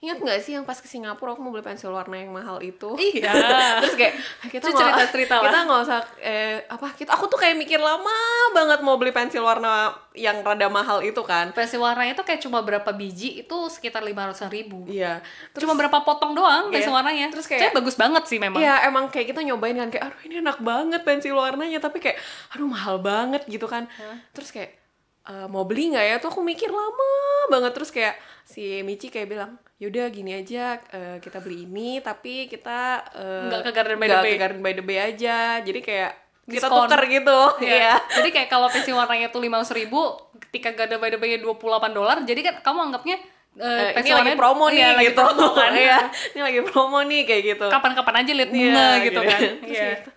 [0.00, 2.96] ingat nggak sih yang pas ke Singapura aku mau beli pensil warna yang mahal itu?
[2.96, 3.36] Iya.
[3.84, 4.14] Terus kayak
[4.48, 5.44] kita Itu nggak- cerita-cerita lah.
[5.44, 8.16] kita nggak usah eh apa kita aku tuh kayak mikir lama
[8.50, 11.52] banget mau beli pensil warna yang rada mahal itu kan.
[11.52, 14.88] Pensil warna itu kayak cuma berapa biji itu sekitar lima ratus ribu.
[14.88, 15.20] Iya.
[15.52, 16.80] Cuma berapa potong doang Iya.
[16.80, 17.26] pensil warnanya.
[17.28, 18.56] Terus kayak- Tapi bagus banget sih memang.
[18.56, 21.76] Iya emang kayak kita nyobain kan kayak aduh ini enak banget pensil warnanya.
[21.76, 22.16] Tapi kayak
[22.50, 23.84] aduh mahal banget gitu kan.
[24.32, 24.79] Terus kayak
[25.22, 26.16] "Eh, mau beli nggak ya?
[26.16, 27.12] Tuh aku mikir lama
[27.48, 27.72] banget.
[27.72, 33.04] Terus kayak si Michi kayak bilang yaudah gini aja eh, kita beli ini tapi kita
[33.46, 35.38] Nggak ke Garden by the Bay." ke Garden by the Bay aja.
[35.58, 36.88] Jadi kayak kita Diskon.
[36.88, 37.40] tuker gitu.
[37.60, 37.70] Iya.
[37.78, 37.94] iya.
[38.12, 40.00] Jadi kayak kalau pensil warnanya tuh lima ribu
[40.40, 41.54] ketika gak ada by the bay 28
[41.90, 43.16] dolar jadi kan kamu anggapnya
[43.54, 45.20] eh, Eh, ini lagi promo nih iya, lagi gitu.
[45.20, 45.70] promo kan.
[45.78, 45.98] Iya,
[46.32, 47.66] ini lagi promo nih kayak gitu.
[47.68, 49.40] Kapan-kapan aja lihat Iya, bunga gitu kan.
[49.62, 49.86] Terus Iya.
[49.94, 50.10] gitu.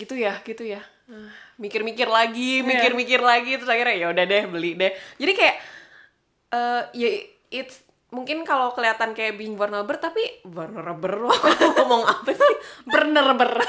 [0.00, 0.80] gitu ya gitu ya.
[1.06, 4.92] Ah, mikir-mikir lagi mikir-mikir lagi terus akhirnya ya udah deh beli deh.
[5.20, 5.56] Jadi kayak
[6.50, 7.08] eh ya
[7.52, 12.54] it's mungkin kalau kelihatan kayak being vulnerable tapi vulnerable aku ngomong apa sih?
[12.88, 13.60] Bener-bener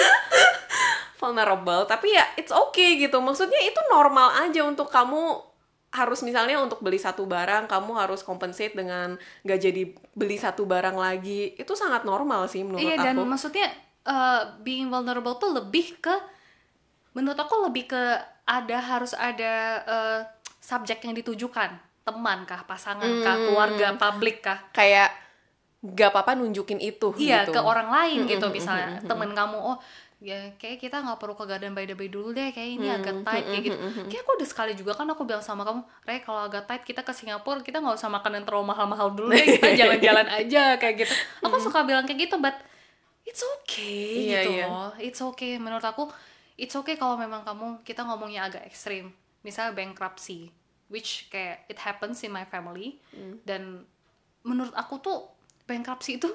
[1.20, 3.18] vulnerable tapi ya it's okay gitu.
[3.18, 5.50] Maksudnya itu normal aja untuk kamu
[5.90, 10.94] harus misalnya untuk beli satu barang kamu harus compensate dengan gak jadi beli satu barang
[10.94, 11.58] lagi.
[11.58, 13.04] Itu sangat normal sih menurut iya aku.
[13.10, 13.66] dan maksudnya
[14.06, 16.14] eh, being vulnerable tuh lebih ke
[17.12, 18.02] menurut aku lebih ke
[18.44, 20.18] ada harus ada eh,
[20.58, 21.70] subjek yang ditujukan.
[22.00, 23.44] Teman kah pasangan kah Hmm.
[23.46, 24.58] keluarga publik kah?
[24.70, 25.14] Kayak
[25.80, 27.56] gak apa-apa nunjukin itu iya gitu.
[27.56, 28.52] ke orang lain gitu.
[28.52, 29.80] misalnya temen kamu oh
[30.20, 32.52] ya kayak kita nggak perlu ke Garden by the Bay dulu deh.
[32.52, 33.76] Kayak ini agak tight kayak gitu.
[34.04, 37.00] kayak aku udah sekali juga kan aku bilang sama kamu Re kalau agak tight kita
[37.00, 39.40] ke Singapura kita nggak usah makan yang terlalu mahal-mahal dulu deh.
[39.56, 41.12] Kita jalan-jalan aja kayak gitu.
[41.40, 42.56] Aku suka bilang kayak gitu but
[43.24, 44.66] it's okay Iya, gitu iya.
[44.66, 44.92] loh.
[44.96, 45.56] It's okay.
[45.56, 46.12] Menurut aku
[46.60, 49.10] it's okay kalau memang kamu kita ngomongnya agak ekstrim.
[49.40, 50.52] Misalnya bankruptcy
[50.90, 53.00] which kayak it happens in my family.
[53.40, 53.86] Dan
[54.42, 55.18] menurut aku tuh
[55.64, 56.28] bankruptcy itu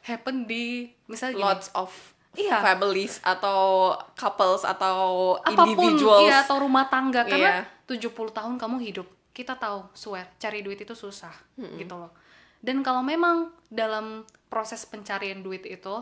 [0.00, 1.90] happen di misalnya gini, lots of
[2.30, 2.62] Iya.
[2.62, 6.30] families atau couples atau apa pun individuals.
[6.30, 7.26] iya atau rumah tangga.
[7.26, 7.90] Karena Iya.
[7.90, 9.08] 70 tahun kamu hidup.
[9.34, 11.34] Kita tahu swear cari duit itu susah
[11.74, 12.14] gitu loh.
[12.62, 15.94] Dan kalau memang dalam proses pencarian duit itu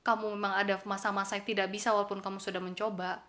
[0.00, 3.20] kamu memang ada masa-masa yang tidak bisa walaupun kamu sudah mencoba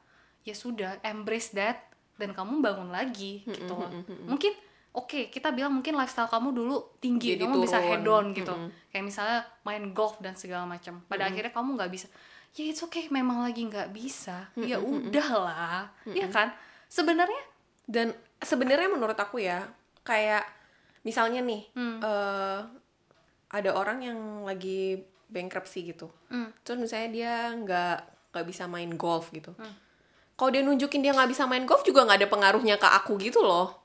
[0.41, 3.73] ya sudah embrace that dan kamu bangun lagi gitu.
[3.73, 3.91] Loh
[4.25, 4.53] mungkin
[4.91, 7.89] oke kita bilang mungkin lifestyle kamu dulu tinggi Jadi kamu bisa turun.
[7.91, 8.53] head on gitu.
[8.89, 11.03] Kayak misalnya main golf dan segala macam.
[11.05, 12.07] Pada akhirnya kamu nggak bisa.
[12.51, 14.51] Ya it's okay memang lagi nggak bisa.
[14.55, 16.51] Ya udahlah ya kan?
[16.87, 17.43] Sebenarnya
[17.87, 19.67] dan sebenarnya menurut aku ya
[20.01, 20.43] kayak
[21.01, 21.97] misalnya nih Hmm.
[21.99, 22.59] eh,
[23.51, 26.11] ada orang yang lagi bankruptcy gitu.
[26.27, 26.51] Hmm.
[26.61, 27.97] terus misalnya dia nggak
[28.35, 29.55] nggak bisa main golf gitu.
[29.55, 29.75] Hmm.
[30.35, 33.39] kalau dia nunjukin dia nggak bisa main golf juga nggak ada pengaruhnya ke aku gitu
[33.41, 33.81] loh.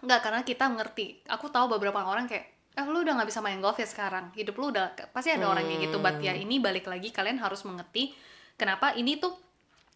[0.00, 1.26] Nggak karena kita ngerti.
[1.26, 2.46] Aku tahu beberapa orang kayak
[2.78, 4.30] eh lu udah nggak bisa main golf ya sekarang.
[4.30, 5.98] Hidup lu udah pasti ada orang kayak gitu.
[5.98, 8.14] But ya ini balik lagi kalian harus mengerti
[8.54, 9.34] kenapa ini tuh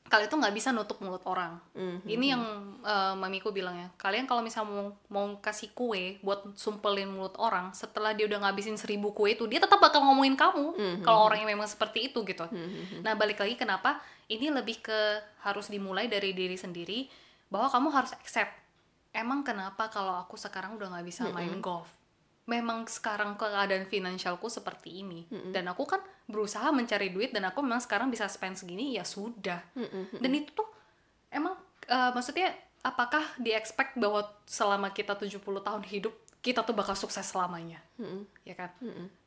[0.09, 1.57] kalian tuh nggak bisa nutup mulut orang.
[2.05, 2.43] Ini yang
[2.85, 3.89] eh, mamiku bilang ya.
[3.97, 8.77] Kalian kalau misalnya mau mau kasih kue buat sumpelin mulut orang setelah dia udah ngabisin
[8.77, 12.45] seribu kue itu dia tetap bakal ngomongin kamu kalau orang yang memang seperti itu gitu.
[13.01, 14.03] Nah balik lagi kenapa?
[14.29, 15.01] Ini lebih ke
[15.45, 17.09] harus dimulai dari diri sendiri
[17.53, 18.53] bahwa kamu harus accept
[19.13, 22.02] emang kenapa kalau aku sekarang udah nggak bisa main golf
[22.53, 25.25] memang sekarang keadaan finansialku seperti ini.
[25.49, 29.65] Dan aku kan berusaha mencari duit dan aku memang sekarang bisa spend segini ya sudah.
[30.21, 30.69] Dan itu tuh
[31.33, 31.57] emang
[31.89, 32.53] eh, maksudnya
[32.85, 36.13] apakah di expect bahwa selama kita 70 tahun hidup
[36.43, 37.79] kita tuh bakal sukses selamanya?
[38.43, 38.75] Ya kan?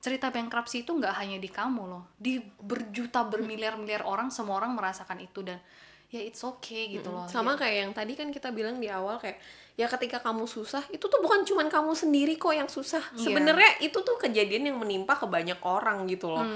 [0.04, 2.04] Cerita bankruptcy itu nggak hanya di kamu loh.
[2.20, 5.64] Di berjuta bermiliar-miliar orang semua orang merasakan itu dan
[6.12, 7.24] ya it's okay gitu loh.
[7.32, 9.40] Sama kayak yang tadi kan kita bilang di awal kayak
[9.76, 13.04] ya ketika kamu susah itu tuh bukan cuman kamu sendiri kok yang susah.
[13.12, 13.28] Iya.
[13.28, 16.48] sebenarnya itu tuh kejadian yang menimpa ke banyak orang gitu loh.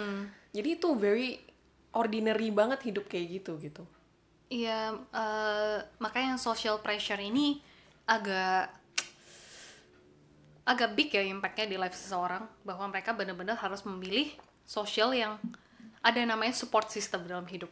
[0.55, 1.37] Jadi itu very
[1.93, 3.83] ordinary banget hidup kayak gitu gitu.
[4.49, 7.61] Iya, eh, makanya yang social pressure ini
[8.09, 8.73] agak
[10.65, 12.49] agak big ya impactnya di life seseorang.
[12.65, 14.33] Bahwa mereka benar-benar harus memilih
[14.65, 15.37] sosial yang
[16.01, 17.69] ada namanya support system dalam hidup,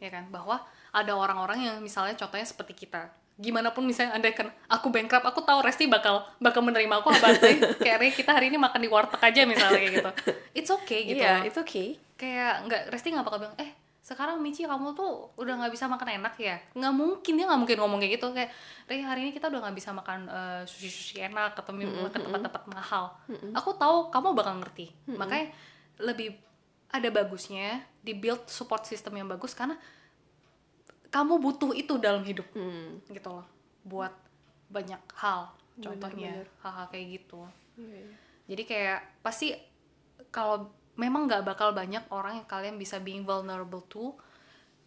[0.00, 0.30] ya kan?
[0.32, 0.62] Bahwa
[0.94, 5.40] ada orang-orang yang misalnya contohnya seperti kita, gimana pun misalnya anda kan aku bankrupt, aku
[5.44, 7.36] tahu Resti bakal bakal menerima aku apa
[7.78, 10.10] kayak Re, kita hari ini makan di warteg aja misalnya kayak gitu,
[10.52, 11.22] it's okay gitu.
[11.22, 11.96] Loh it's okay.
[12.20, 13.72] kayak nggak Resti nggak bakal bilang eh
[14.04, 16.60] sekarang Michi kamu tuh udah nggak bisa makan enak ya?
[16.76, 18.26] Nggak mungkin dia nggak mungkin ngomong kayak gitu.
[18.36, 18.50] Kayak
[18.84, 20.28] Re hari ini kita udah nggak bisa makan
[20.68, 23.16] sushi sushi enak ketemu ke tempat-tempat mahal.
[23.56, 24.92] Aku tahu kamu bakal ngerti.
[25.16, 25.54] Makanya
[26.02, 26.36] lebih
[26.90, 29.78] ada bagusnya di build support system yang bagus karena
[31.10, 32.46] kamu butuh itu dalam hidup.
[33.10, 33.46] Gitu loh.
[33.84, 34.14] Buat
[34.70, 37.42] banyak hal contohnya hal-hal kayak gitu.
[38.50, 39.54] Jadi kayak pasti
[40.30, 44.12] kalau memang nggak bakal banyak orang yang kalian bisa being vulnerable to,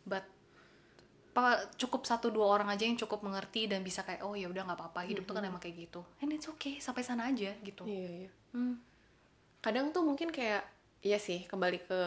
[0.06, 0.24] but
[1.82, 4.78] cukup satu dua orang aja yang cukup mengerti dan bisa kayak oh ya udah nggak
[4.78, 7.84] apa-apa hidup tuh kan emang kayak gitu, and it's okay sampai sana aja gitu.
[7.90, 8.32] iya iya.
[8.54, 8.78] Hmm.
[9.66, 10.62] kadang tuh mungkin kayak
[11.02, 12.00] iya sih kembali ke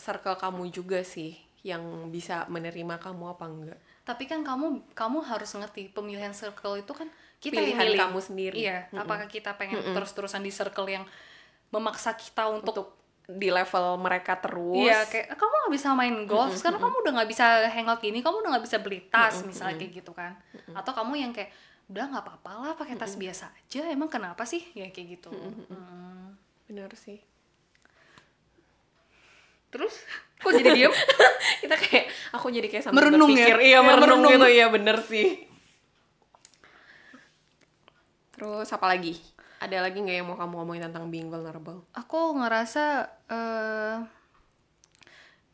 [0.00, 5.54] circle kamu juga sih yang bisa menerima kamu apa enggak Tapi kan kamu kamu harus
[5.54, 7.06] ngerti pemilihan circle itu kan
[7.38, 8.00] kita yang Pilihan milih.
[8.06, 8.56] kamu sendiri.
[8.58, 11.04] Iya, apakah kita pengen terus-terusan di circle yang
[11.74, 12.88] memaksa kita untuk untuk
[13.22, 17.30] di level mereka terus Iya, kayak kamu nggak bisa main golf, sekarang kamu udah nggak
[17.30, 20.34] bisa hangout gini, kamu udah nggak bisa beli tas misalnya kayak gitu kan?
[20.74, 21.54] Atau kamu yang kayak
[21.86, 24.62] udah nggak apa-apa lah pakai tas biasa aja, emang kenapa sih?
[24.74, 25.30] Ya kayak gitu.
[25.30, 26.34] Mm.
[26.72, 27.20] bener sih
[29.72, 29.94] Terus?
[30.38, 30.92] Kok jadi diem?
[31.64, 33.48] kita kayak aku jadi kayak sambil Merenung ya?
[33.48, 33.56] berpikir.
[33.58, 34.32] Iya Ya, merenung, merenung.
[34.36, 34.46] gitu.
[34.50, 35.48] iya bener sih.
[38.32, 39.16] Terus apa lagi?
[39.62, 41.86] Ada lagi nggak yang mau kamu ngomongin tentang being vulnerable?
[41.94, 42.84] Aku ngerasa
[43.30, 43.96] eh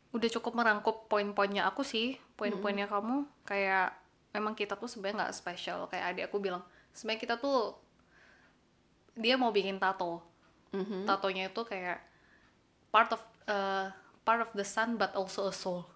[0.09, 3.29] udah cukup merangkup poin-poinnya aku sih, poin-poinnya kamu.
[3.45, 3.93] Kayak
[4.33, 6.61] memang kita tuh sebenarnya nggak spesial kayak adik aku bilang
[6.93, 7.77] sebenarnya kita tuh
[9.13, 10.25] dia mau bikin tato.
[11.05, 12.01] Tatonya itu kayak
[12.89, 13.85] part of eh,
[14.29, 15.89] part of the sun but also a soul.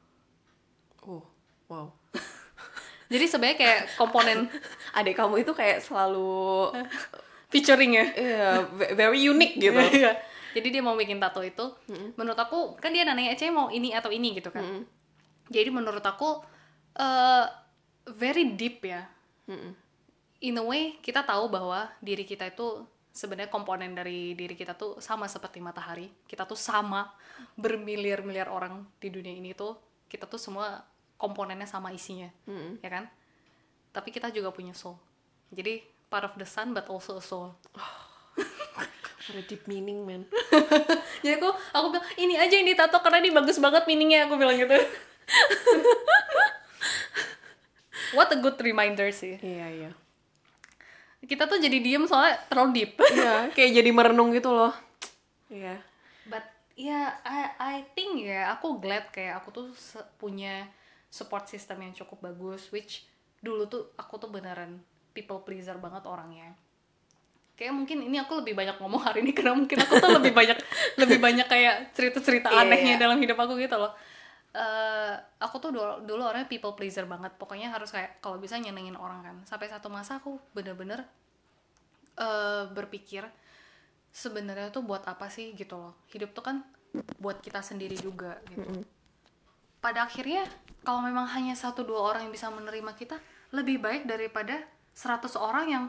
[1.06, 1.22] Oh
[1.70, 1.94] wow.
[3.14, 4.50] Jadi sebenarnya kayak komponen
[4.98, 6.74] adik kamu itu kayak selalu
[7.54, 9.78] featuring ya iya, ve- very unique gitu.
[9.78, 10.18] Iya.
[10.58, 11.62] jadi dia mau bikin tato itu.
[12.18, 14.34] Menurut aku kan dia nanya Ece mau ini atau ini?
[14.34, 14.82] gitu kan.
[15.54, 16.42] Jadi menurut aku
[16.98, 17.46] eh
[18.10, 19.06] very deep ya.
[20.42, 24.98] In a way kita tahu bahwa diri kita itu sebenarnya komponen dari diri kita tuh
[24.98, 26.10] sama seperti matahari.
[26.26, 27.14] Kita tuh sama
[27.54, 29.78] bermiliar-miliar orang di dunia ini tuh
[30.10, 30.82] kita tuh semua
[31.18, 32.28] komponennya sama isinya
[32.82, 33.06] ya kan?
[33.94, 34.98] Tapi kita juga punya soul.
[35.54, 37.54] Jadi part of the sun but also a soul.
[39.30, 40.28] Ada deep meaning man.
[41.24, 44.58] Jadi aku aku bilang ini aja yang ditato karena ini bagus banget meaningnya aku bilang
[44.58, 44.74] gitu.
[48.18, 49.40] What a good reminder sih.
[49.40, 50.03] Iya iya
[51.24, 52.92] kita tuh jadi diem soalnya terlalu deep.
[53.00, 54.74] Iya kayak jadi merenung gitu loh.
[55.48, 55.80] Iya.
[56.28, 56.44] But
[56.76, 59.68] ya I I think ya aku glad kayak aku tuh
[60.20, 60.68] punya
[61.08, 63.06] support system yang cukup bagus which
[63.40, 64.84] dulu tuh aku tuh beneran
[65.16, 66.56] people pleaser banget orangnya.
[67.54, 70.58] Kayak mungkin ini aku lebih banyak ngomong hari ini karena mungkin aku tuh lebih banyak
[71.00, 73.02] lebih banyak kayak cerita-cerita Iya, anehnya iya.
[73.02, 73.94] dalam hidup aku gitu loh
[74.54, 77.34] Eh, aku tuh dulu, dulu orangnya people pleaser banget.
[77.42, 79.36] Pokoknya harus kayak kalau bisa nyenengin orang kan.
[79.50, 81.02] Sampai satu masa aku bener-bener
[82.22, 83.26] eh, berpikir
[84.14, 85.58] sebenarnya tuh buat apa sih?
[85.58, 85.94] gitu loh.
[86.14, 86.62] Hidup tuh kan
[87.18, 88.86] buat kita sendiri juga gitu.
[89.82, 90.46] Pada akhirnya
[90.86, 93.18] kalau memang hanya satu dua orang yang bisa menerima kita
[93.50, 94.62] lebih baik daripada
[94.94, 95.86] 100 orang yang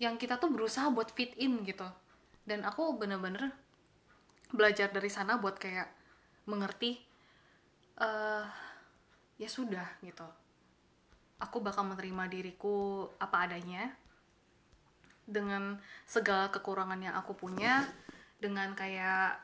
[0.00, 1.84] yang kita tuh berusaha buat fit in gitu.
[2.48, 3.52] Dan aku bener-bener
[4.48, 5.92] belajar dari sana buat kayak
[6.48, 7.04] mengerti
[7.96, 8.44] eh
[9.36, 10.26] ya sudah gitu.
[11.36, 13.92] Aku bakal menerima diriku apa adanya
[15.26, 15.76] dengan
[16.08, 17.84] segala kekurangan yang aku punya
[18.40, 19.42] dengan kayak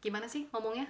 [0.00, 0.88] gimana sih ngomongnya?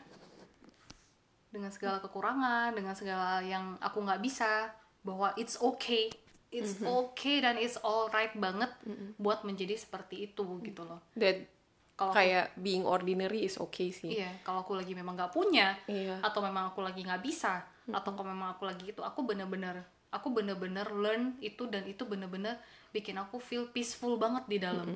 [1.50, 4.70] Dengan segala kekurangan dengan segala yang aku nggak bisa
[5.02, 6.10] bahwa it's okay.
[6.54, 8.70] It's okay dan it's alright banget
[9.18, 11.02] buat menjadi seperti itu gitu loh.
[11.18, 11.50] That
[11.96, 14.12] Kalau aku- kayak being ordinary is okay sih.
[14.12, 16.20] Iya kalau aku lagi memang nggak punya Iya.
[16.20, 19.78] atau memang aku lagi nggak bisa atau kalau memang aku lagi itu aku bener-bener
[20.10, 22.58] aku bener-bener learn itu dan itu bener-bener
[22.90, 24.92] bikin aku feel peaceful banget di dalam.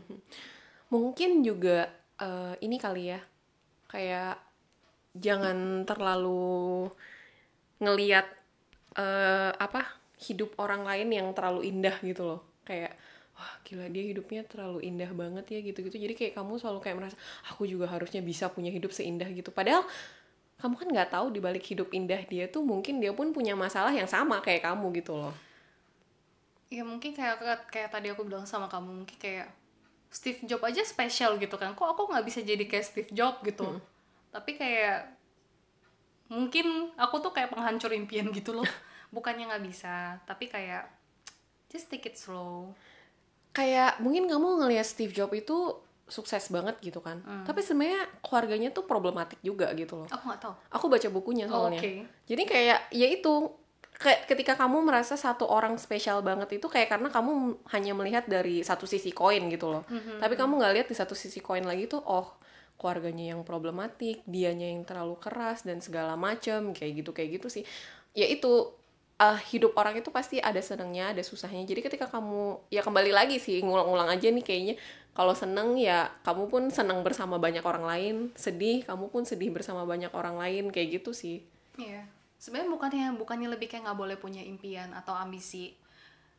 [0.90, 3.20] Mungkin juga eh, ini kali ya
[3.88, 4.36] kayak
[5.16, 6.86] jangan terlalu
[7.80, 8.26] ngeliat
[8.96, 9.86] eh, apa
[10.20, 12.40] hidup orang lain yang terlalu indah gitu loh.
[12.66, 12.92] Kayak
[13.40, 15.96] wah gila dia hidupnya terlalu indah banget ya gitu-gitu.
[15.96, 17.16] Jadi kayak kamu selalu kayak merasa
[17.48, 19.48] aku juga harusnya bisa punya hidup seindah gitu.
[19.48, 19.88] Padahal
[20.60, 23.96] kamu kan nggak tahu di balik hidup indah dia tuh mungkin dia pun punya masalah
[23.96, 25.32] yang sama kayak kamu gitu loh.
[26.68, 27.40] Ya mungkin kayak
[27.72, 29.48] kayak tadi aku bilang sama kamu mungkin kayak
[30.12, 31.72] Steve Jobs aja spesial gitu kan.
[31.72, 33.80] Kok aku nggak bisa jadi kayak Steve Jobs gitu?
[34.28, 35.16] Tapi kayak
[36.28, 38.68] mungkin aku tuh kayak penghancur impian gitu loh.
[39.16, 41.00] Bukannya nggak bisa tapi kayak
[41.70, 42.74] just take it slow
[43.50, 45.58] kayak mungkin kamu ngelihat Steve Jobs itu
[46.06, 47.22] sukses banget gitu kan.
[47.46, 50.08] Tapi sebenarnya keluarganya tuh problematik juga gitu loh.
[50.10, 50.54] Aku nggak tahu.
[50.74, 51.78] Aku baca bukunya Oh, soalnya.
[51.78, 52.02] Oke.
[52.26, 53.32] jadi kayak ya itu
[53.94, 58.64] kayak ketika kamu merasa satu orang spesial banget itu kayak karena kamu hanya melihat dari
[58.64, 59.82] satu sisi koin gitu loh.
[60.18, 62.34] Tapi kamu nggak lihat di satu sisi koin lagi tuh oh
[62.74, 67.62] keluarganya yang problematik dianya yang terlalu keras dan segala macem kayak gitu kayak gitu sih.
[68.16, 68.72] Ya itu
[69.20, 73.36] uh, hidup orang itu pasti ada senangnya ada susahnya jadi ketika kamu ya kembali lagi
[73.36, 74.74] sih ngulang-ngulang aja nih kayaknya
[75.12, 79.84] kalau seneng ya kamu pun seneng bersama banyak orang lain sedih kamu pun sedih bersama
[79.84, 81.44] banyak orang lain kayak gitu sih
[81.80, 82.02] Iya.
[82.40, 85.76] Sebenarnya bukannya bukannya lebih kayak nggak boleh punya impian atau ambisi.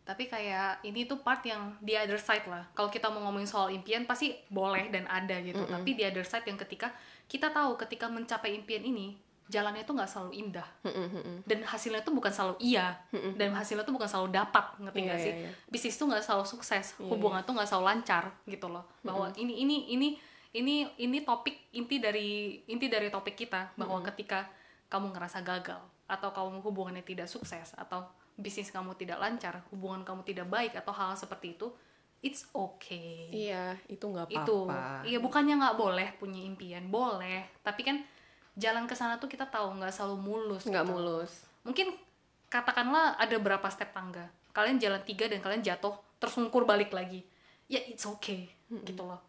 [0.02, 2.66] Tapi kayak ini tuh part yang the other side lah.
[2.74, 5.62] Kalau kita mau ngomongin soal impian pasti boleh dan ada gitu.
[5.66, 6.90] Tapi the other side yang ketika
[7.30, 9.18] kita tahu ketika mencapai impian ini
[9.52, 10.68] jalannya tuh nggak selalu indah.
[11.43, 12.95] Dan hasilnya tuh bukan selalu iya.
[13.12, 15.34] Dan hasilnya tuh bukan selalu dapat, ngerti Iya, nggak sih?
[15.36, 15.52] iya, iya.
[15.68, 16.95] Bisnis tuh nggak selalu sukses.
[17.04, 18.88] Hubungan tuh nggak selalu lancar gitu loh.
[19.04, 20.08] Bahwa ini ini ini
[20.52, 24.47] ini ini topik inti dari inti dari topik kita bahwa ketika
[24.91, 25.80] kamu ngerasa gagal
[26.12, 28.04] atau kamu hubungannya tidak sukses atau
[28.36, 31.72] bisnis kamu tidak lancar, hubungan kamu tidak baik atau hal seperti itu,
[32.20, 33.32] it's okay.
[33.32, 37.47] iya itu nggak Itu, apa-apa iya bukannya nggak boleh punya impian, boleh.
[37.64, 37.97] Tapi kan
[38.62, 40.64] jalan ke sana tuh kita tahu nggak selalu mulus.
[40.70, 40.93] nggak gitu.
[40.93, 41.32] mulus
[41.66, 41.97] Mungkin
[42.49, 47.26] katakanlah ada berapa step tangga, kalian jalan tiga dan kalian jatuh tersungkur balik lagi,
[47.66, 49.22] ya it's okay gitu loh.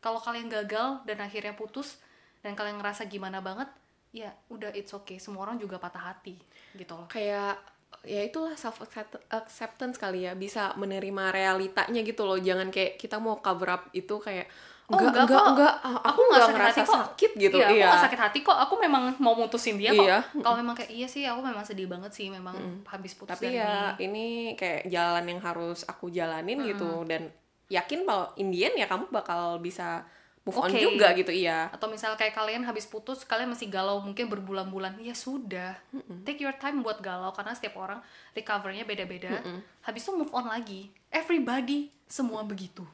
[0.00, 1.96] Kalau kalian gagal dan akhirnya putus
[2.44, 3.68] dan kalian ngerasa gimana banget,
[4.12, 5.16] ya udah it's okay.
[5.16, 6.36] Semua orang juga patah hati
[6.74, 7.06] gitu loh.
[7.06, 7.60] kayak
[8.02, 8.82] ya itulah self
[9.30, 14.18] acceptance kali ya bisa menerima realitanya gitu loh jangan kayak kita mau cover up itu
[14.18, 14.50] kayak
[14.84, 15.52] Oh, enggak enggak enggak kok.
[15.56, 16.96] enggak, ah, aku nggak sakit ngerasa hati kok.
[17.00, 17.56] sakit gitu.
[17.56, 17.86] Iya, iya.
[17.88, 18.58] aku gak sakit hati kok.
[18.68, 20.04] Aku memang mau mutusin dia kok.
[20.04, 20.18] Iya.
[20.44, 22.28] kalau memang kayak iya sih aku memang sedih banget sih.
[22.28, 24.04] Memang habis putus tapi ya ini.
[24.04, 24.26] ini
[24.60, 27.00] kayak jalan yang harus aku jalanin gitu.
[27.08, 27.32] Dan
[27.72, 30.04] yakin bahwa Indian ya kamu bakal bisa
[30.44, 30.76] move on Oke.
[30.76, 31.72] juga gitu iya.
[31.72, 35.00] Atau misal kayak kalian habis putus kalian masih galau mungkin berbulan-bulan.
[35.00, 35.80] Ya sudah.
[36.28, 38.04] Take your time buat galau karena setiap orang
[38.36, 39.40] recovernya beda-beda.
[39.80, 40.92] Habis itu move on lagi.
[41.08, 42.84] Everybody semua begitu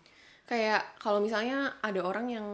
[0.51, 2.46] kayak kalau misalnya ada orang yang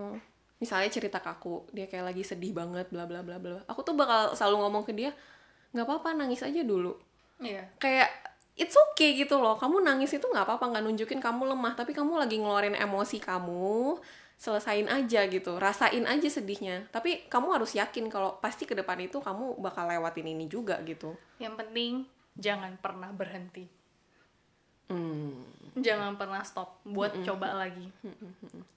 [0.60, 3.96] misalnya cerita ke aku dia kayak lagi sedih banget bla bla bla bla aku tuh
[3.96, 5.16] bakal selalu ngomong ke dia
[5.72, 6.96] nggak apa-apa nangis aja dulu.
[7.36, 7.68] Iya.
[7.76, 8.08] Kayak
[8.56, 9.60] it's okay gitu loh.
[9.60, 14.00] Kamu nangis itu nggak apa-apa nggak nunjukin kamu lemah tapi kamu lagi ngeluarin emosi kamu
[14.40, 15.60] selesain aja gitu.
[15.60, 16.88] Rasain aja sedihnya.
[16.88, 21.12] Tapi kamu harus yakin kalau pasti ke depan itu kamu bakal lewatin ini juga gitu.
[21.36, 21.92] Yang penting
[22.40, 23.68] jangan pernah berhenti.
[24.88, 27.88] Hmm jangan pernah stop buat coba lagi.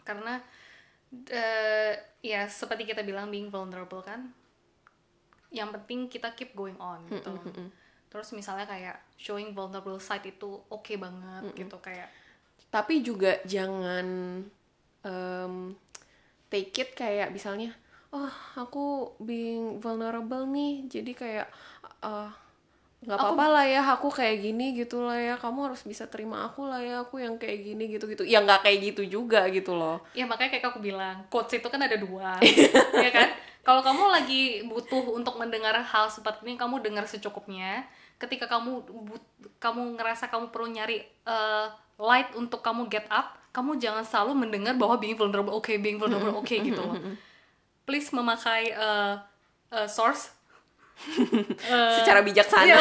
[0.07, 0.39] Karena
[1.31, 4.29] eh, ya seperti kita bilang being vulnerable kan
[5.49, 7.33] yang penting kita keep going on gitu.
[8.09, 12.09] terus misalnya kayak showing vulnerable side itu oke banget gitu kayak
[12.69, 14.05] tapi juga jangan
[15.01, 15.53] em,
[16.53, 17.73] take it kayak misalnya
[18.13, 20.85] oh aku being vulnerable nih.
[20.89, 21.47] Jadi kayak
[22.01, 22.29] eh,
[22.99, 25.35] nggak apa-apa lah ya aku kayak gini gitu lah ya.
[25.39, 28.67] Kamu harus bisa terima aku lah ya aku yang kayak gini gitu gitu ya nggak
[28.67, 30.03] kayak gitu juga gitu loh.
[30.11, 32.35] Ya makanya kayak aku bilang quotes itu kan ada dua.
[33.05, 33.31] Ya kan?
[33.63, 37.87] Kalau kamu lagi butuh untuk mendengar hal seperti ini kamu dengar secukupnya.
[38.19, 39.29] Ketika kamu but-
[39.63, 44.77] kamu ngerasa kamu perlu nyari uh, light untuk kamu get up kamu jangan selalu mendengar
[44.77, 46.95] bahwa being vulnerable oke being vulnerable oke gitu loh.
[47.89, 49.17] Please memakai uh,
[49.73, 50.29] uh, source
[51.99, 52.63] secara bijaksana.
[52.65, 52.75] Iya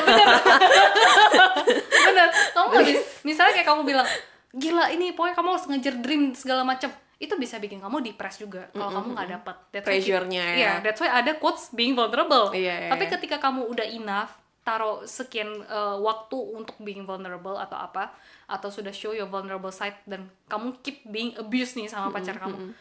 [1.88, 4.08] Bener Kamu habis Misalnya kayak kamu bilang
[4.48, 6.88] Gila ini pokoknya kamu harus ngejar dream segala macam.
[7.18, 9.56] Itu bisa bikin kamu depres juga Kalau kamu nggak dapet.
[9.70, 10.56] That's why- Pressure-nya ya.
[10.56, 12.50] Iya that's why ada quotes being vulnerable.
[12.50, 13.12] Iya, iya, Tapi iya.
[13.18, 18.12] ketika kamu udah enough taruh sekian uh, waktu untuk being vulnerable atau apa
[18.44, 22.76] atau sudah show your vulnerable side dan kamu keep being abused nih sama pacar kamu.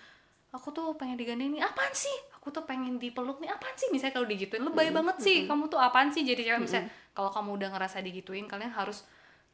[0.52, 2.12] aku tuh pengen digandeng nih apaan sih
[2.48, 3.92] aku tuh pengen dipeluk nih apaan sih?
[3.92, 6.24] Misalnya kalau digituin lebay banget sih kamu tuh apaan sih?
[6.24, 9.04] Jadi cewek misalnya kalau kamu udah ngerasa digituin kalian harus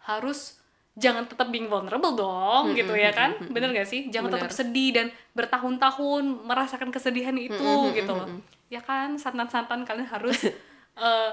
[0.06, 0.62] harus
[0.94, 3.34] jangan tetap being vulnerable dong gitu ya kan?
[3.50, 4.14] bener gak sih?
[4.14, 4.46] Jangan Bener.
[4.46, 8.30] tetap sedih dan bertahun-tahun merasakan kesedihan itu gitu loh.
[8.70, 9.18] ya kan?
[9.18, 10.38] Santan-santan kalian harus
[11.02, 11.30] eh,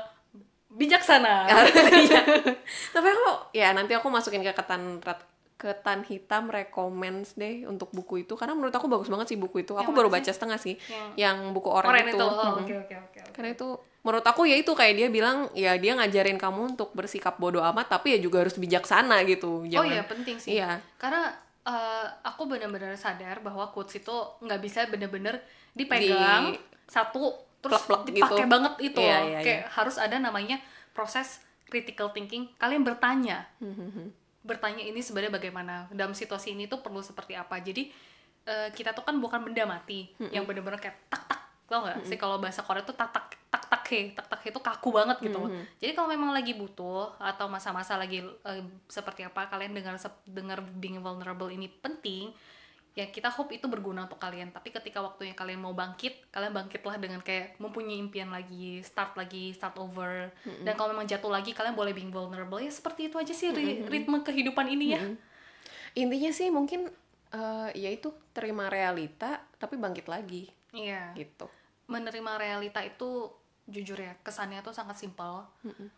[0.73, 1.45] bijaksana.
[2.09, 2.21] Iya.
[2.97, 4.97] Tapi aku ya nanti aku masukin ke ketan
[5.61, 9.73] ketan hitam recommends deh untuk buku itu karena menurut aku bagus banget sih buku itu.
[9.73, 10.75] Aku Yang baru mana baca setengah sih.
[10.81, 12.09] Yang- Yang buku orang, itu.
[12.11, 13.21] itu oh, oke oke oke oke.
[13.31, 13.69] Karena itu
[14.01, 17.93] menurut aku ya itu kayak dia bilang ya dia ngajarin kamu untuk bersikap bodoh amat
[17.93, 19.61] tapi ya juga harus bijaksana gitu.
[19.61, 20.57] Oh Jangan iya penting sih.
[20.57, 20.81] Iya.
[20.97, 21.29] Karena
[21.61, 28.01] eh, aku benar-benar sadar bahwa quotes itu nggak bisa bener-bener dipegang Di- satu terus plek-plek
[28.09, 28.17] gitu.
[28.17, 29.29] dipakai banget itu Iya, loh.
[29.29, 30.57] iya, Kayak harus ada namanya
[30.91, 32.49] proses critical thinking.
[32.57, 34.11] Kalian bertanya, Hmm,
[34.41, 37.57] bertanya ini sebenarnya bagaimana dalam situasi ini tuh perlu seperti apa.
[37.57, 37.93] Jadi
[38.45, 42.03] eh, kita tuh kan bukan benda mati Hmm, yang bener-bener kayak tak tak tau nggak
[42.03, 42.17] sih?
[42.17, 45.19] Kalau bahasa Korea tuh tak tak tak tak he tak tak he itu kaku banget
[45.21, 49.71] gitu Hmm, loh jadi kalau memang lagi butuh atau masa-masa lagi eh, seperti apa kalian
[49.71, 52.31] dengar dengar being vulnerable ini penting
[52.91, 54.51] ya kita hope itu berguna untuk kalian.
[54.51, 59.51] Tapi ketika waktunya kalian mau bangkit kalian bangkitlah dengan kayak mempunyai impian lagi start lagi
[59.51, 60.29] start over.
[60.61, 62.59] Dan kalau memang jatuh lagi kalian boleh being vulnerable.
[62.59, 65.03] Ya seperti itu aja sih ri- ritme kehidupan ini ya.
[65.95, 66.87] Intinya sih mungkin
[67.31, 70.51] eh, ya itu terima realita tapi bangkit lagi.
[70.71, 71.15] Iya.
[71.15, 71.47] Gitu.
[71.87, 73.35] menerima realita itu
[73.67, 75.43] jujur ya kesannya tuh sangat simpel.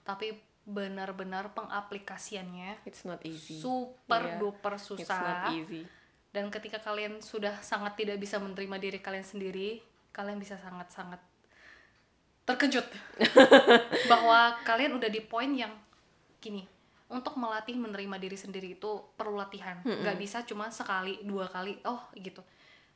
[0.03, 0.33] Tapi
[0.65, 3.61] benar-benar pengaplikasiannya It's not easy.
[3.61, 4.39] super Iya.
[4.39, 5.85] duper It's not susah easy.
[6.33, 11.21] Dan ketika kalian sudah sangat tidak bisa menerima diri kalian sendiri kalian bisa sangat-sangat
[12.43, 12.85] terkejut
[14.11, 15.73] bahwa kalian udah di poin yang
[16.43, 16.67] gini.
[17.13, 19.77] Untuk melatih menerima diri sendiri itu perlu latihan.
[19.85, 22.41] Nggak bisa cuma sekali dua kali oh gitu.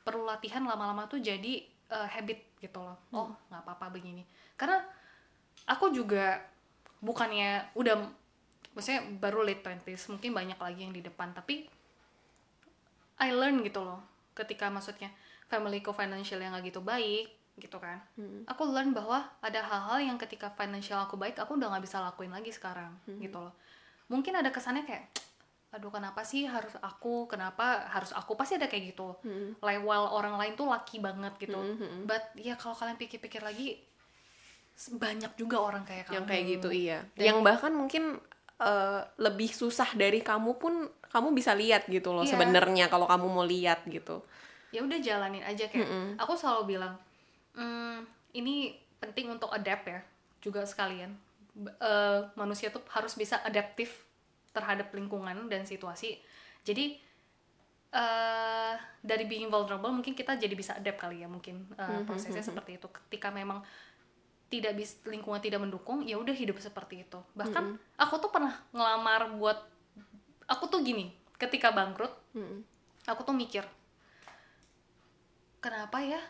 [0.02, 2.96] Perlu latihan lama-lama tuh jadi eh, habit gitu loh.
[3.12, 4.24] Oh nggak apa-apa begini.
[4.56, 4.80] Karena
[5.68, 6.40] aku juga
[7.04, 8.08] bukannya udah
[8.72, 11.68] maksudnya baru late 20s mungkin banyak lagi yang di depan tapi
[13.18, 14.00] I learn gitu loh
[14.32, 15.08] ketika maksudnya
[15.46, 18.04] familyku financial yang gak gitu baik gitu kan.
[18.44, 22.28] Aku learn bahwa ada hal-hal yang ketika financial aku baik aku udah nggak bisa lakuin
[22.28, 23.56] lagi sekarang gitu loh.
[24.06, 25.08] Mungkin ada kesannya kayak
[25.72, 28.36] aduh kenapa sih harus aku kenapa harus aku?
[28.36, 29.16] Pasti ada kayak gitu.
[29.60, 31.56] Like while orang lain tuh laki banget gitu.
[32.04, 33.80] But ya kalau kalian pikir-pikir lagi
[34.76, 36.28] banyak juga orang kayak yang kamu.
[36.28, 36.98] kayak gitu iya.
[37.16, 38.20] Dan- yang bahkan mungkin
[38.58, 40.74] eh, lebih susah dari kamu pun
[41.06, 42.32] kamu bisa lihat gitu loh Iya.
[42.32, 44.20] sebenarnya kalau kamu mau lihat gitu.
[44.68, 45.86] Ya udah jalanin aja kayak
[46.16, 46.96] aku selalu bilang
[47.52, 50.00] "Hmm, ini penting untuk adapt ya
[50.38, 51.12] juga sekalian.
[51.56, 54.04] Eh, manusia tuh harus bisa adaptif
[54.50, 56.20] terhadap lingkungan dan situasi.
[56.62, 57.00] Jadi
[57.88, 62.76] eh dari being vulnerable mungkin kita jadi bisa adapt kali ya mungkin eh, prosesnya seperti
[62.76, 62.88] itu.
[62.90, 63.62] Ketika memang
[64.46, 67.18] tidak bis lingkungan tidak mendukung ya udah hidup seperti itu.
[67.34, 67.64] Bahkan
[67.98, 69.58] aku tuh pernah ngelamar buat
[70.46, 72.14] aku tuh gini ketika bangkrut
[73.06, 73.66] aku tuh mikir
[75.66, 76.22] kenapa ya?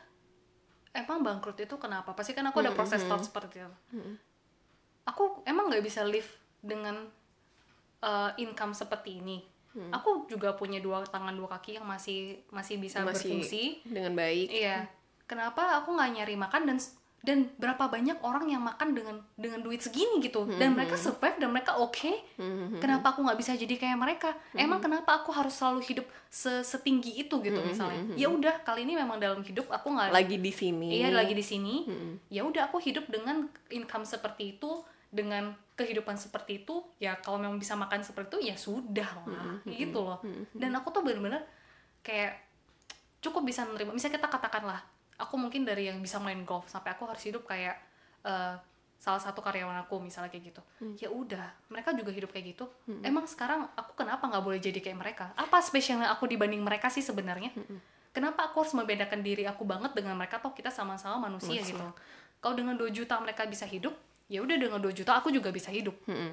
[0.97, 2.17] Emang bangkrut itu kenapa?
[2.17, 3.77] Pasti kan aku ada proses thought seperti itu.
[5.05, 6.27] Aku emang nggak bisa live
[6.65, 7.05] dengan
[8.01, 9.45] uh, income seperti ini.
[9.93, 13.85] Aku juga punya dua tangan dua kaki yang masih masih bisa masih berfungsi.
[13.85, 14.49] dengan baik.
[14.49, 14.89] Iya.
[15.29, 16.79] Kenapa aku nggak nyari makan dan
[17.19, 20.47] dan berapa banyak orang yang makan dengan dengan duit segini gitu.
[20.53, 22.13] Dan mereka survive dan mereka oke.
[22.79, 24.31] Kenapa aku nggak bisa jadi kayak mereka?
[24.55, 27.99] Emang kenapa aku harus selalu hidup se- setinggi itu gitu misalnya?
[28.15, 30.89] Ya udah kali ini memang dalam hidup aku nggak lagi di sini.
[30.95, 31.75] Iya lagi di sini.
[32.29, 34.71] Ya udah aku hidup dengan income seperti itu
[35.09, 36.79] dengan kehidupan seperti itu.
[36.97, 40.19] Ya kalau memang bisa makan seperti itu ya sudah lah gitu loh.
[40.53, 41.43] Dan aku tuh bener-bener
[42.01, 42.39] kayak
[43.19, 44.79] cukup bisa menerima misalnya kita katakanlah
[45.17, 47.77] aku mungkin dari yang bisa main golf sampai aku harus hidup kayak
[48.25, 48.55] eh,
[48.97, 50.63] salah satu karyawan aku misalnya kayak gitu.
[50.97, 52.65] Ya udah mereka juga hidup kayak gitu.
[53.05, 55.25] Emang sekarang aku kenapa nggak boleh jadi kayak mereka?
[55.37, 57.53] Apa spesialnya aku dibanding mereka sih sebenarnya?
[58.17, 61.77] Kenapa aku harus membedakan diri aku banget dengan mereka toh kita sama-sama manusia Manusia.
[61.77, 61.85] gitu?
[62.41, 63.93] Kalau dengan 2 juta mereka bisa hidup
[64.33, 65.95] ya udah dengan 2 juta aku juga bisa hidup.
[66.09, 66.33] Mm-mm.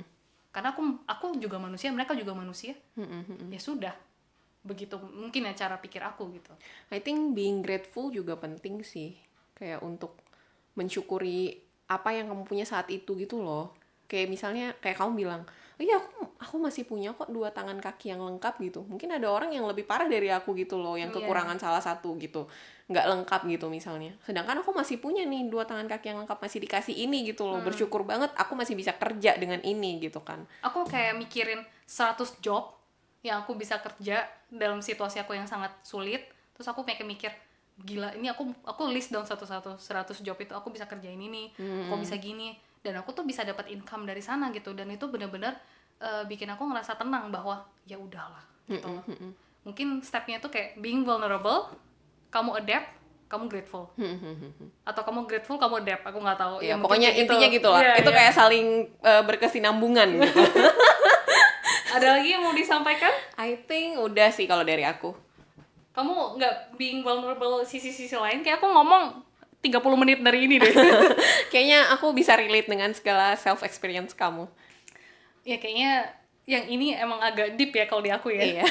[0.54, 2.78] karena aku aku juga manusia mereka juga manusia.
[3.52, 3.94] Ya sudah
[4.64, 6.56] begitu mungkin ya cara pikir aku gitu.
[6.90, 9.16] I think being grateful juga penting sih.
[9.54, 10.16] Kayak untuk
[10.74, 13.76] mensyukuri apa yang kamu punya saat itu gitu loh.
[14.08, 15.44] Kayak misalnya kayak kamu bilang
[15.82, 18.86] iya aku aku masih punya kok dua tangan kaki yang lengkap gitu.
[18.88, 21.20] Mungkin ada orang yang lebih parah dari aku gitu loh yang Iya.
[21.20, 22.48] kekurangan salah satu gitu.
[22.88, 24.16] Nggak lengkap gitu misalnya.
[24.24, 27.60] Sedangkan aku masih punya nih dua tangan kaki yang lengkap masih dikasih ini gitu loh.
[27.60, 30.46] Bersyukur banget aku masih bisa kerja dengan ini gitu kan.
[30.64, 32.80] Aku kayak mikirin 100 job
[33.24, 37.32] yang aku bisa kerja dalam situasi aku yang sangat sulit terus aku kayak mikir
[37.82, 41.50] gila ini aku aku list dong satu-satu 100 job itu aku bisa kerjain ini
[41.90, 42.54] aku bisa gini.
[42.84, 45.56] Dan aku tuh bisa dapat income dari sana gitu dan itu benar-benar
[46.04, 49.04] eh, bikin aku ngerasa tenang bahwa ya udahlah gitu loh.
[49.64, 51.72] mungkin stepnya tuh kayak being vulnerable
[52.28, 52.92] kamu adapt
[53.32, 53.90] kamu grateful.
[54.86, 56.56] Atau kamu grateful kamu adapt aku nggak tahu.
[56.60, 57.82] Ya mungkin pokoknya intinya gitu lah.
[57.82, 58.18] Iya, itu iya.
[58.20, 58.68] kayak saling
[59.02, 60.38] eh, berkesinambungan gitu
[61.94, 63.14] ada lagi yang mau disampaikan?
[63.38, 65.14] I think udah sih kalau dari aku.
[65.94, 68.42] Kamu nggak being vulnerable sisi-sisi lain?
[68.42, 69.22] Kayak aku ngomong
[69.62, 70.74] 30 menit dari ini deh.
[71.54, 74.50] Kayaknya aku bisa relate dengan segala self experience kamu.
[75.46, 76.08] Ya kayaknya
[76.44, 78.44] yang ini emang agak deep ya kalau di aku ya.
[78.44, 78.66] Iya.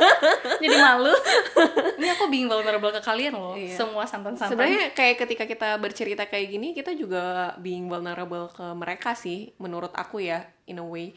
[0.64, 1.12] Jadi malu.
[1.96, 3.72] Ini aku being vulnerable ke kalian loh Iya.
[3.72, 4.52] semua santan-santan.
[4.52, 9.96] Sebenarnya kayak ketika kita bercerita kayak gini kita juga being vulnerable ke mereka sih menurut
[9.96, 11.16] aku ya in a way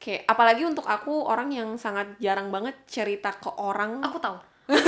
[0.00, 4.38] kayak apalagi untuk aku orang yang sangat jarang banget cerita ke orang aku tahu.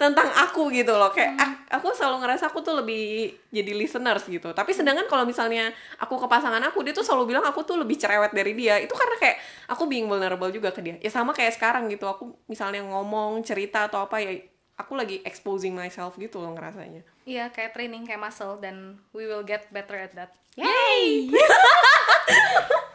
[0.00, 1.12] tentang aku gitu loh.
[1.12, 4.48] Kayak ak- aku selalu ngerasa aku tuh lebih jadi listeners gitu.
[4.56, 5.68] Tapi sedangkan kalau misalnya
[6.00, 8.80] aku ke pasangan aku dia tuh selalu bilang aku tuh lebih cerewet dari dia.
[8.80, 9.36] Itu karena kayak
[9.68, 10.96] aku being vulnerable juga ke dia.
[11.04, 12.08] Ya sama kayak sekarang gitu.
[12.08, 14.40] Aku misalnya ngomong cerita atau apa ya
[14.80, 17.04] aku lagi exposing myself gitu loh ngerasanya.
[17.28, 20.32] Iya kayak training kayak muscle dan we will get better at that.
[20.56, 21.28] Yay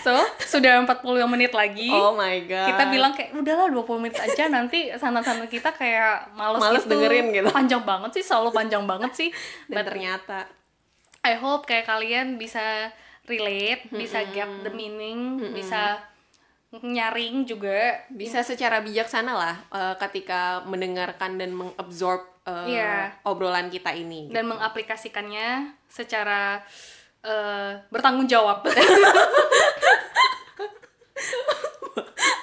[0.00, 4.48] so sudah 40 menit lagi oh my god kita bilang kayak udahlah 20 menit aja
[4.48, 6.96] nanti santan-santan kita kayak males, Males gitu.
[6.96, 7.48] dengerin gitu.
[7.50, 9.28] panjang banget sih selalu panjang banget sih
[9.66, 10.48] dan ternyata
[11.20, 12.88] I hope kayak kalian bisa
[13.28, 16.00] relate, bisa get the meaning, bisa
[16.72, 18.00] nyaring juga.
[18.08, 23.20] bisa secara bijaksana lah eh, ketika mendengarkan dan mengabsorb eh, Iya.
[23.22, 26.64] obrolan kita ini dan mengaplikasikannya secara
[27.20, 28.64] eh, bertanggung jawab.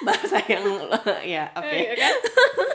[0.08, 0.64] bahasa yang
[1.36, 2.14] ya oke Iya kan?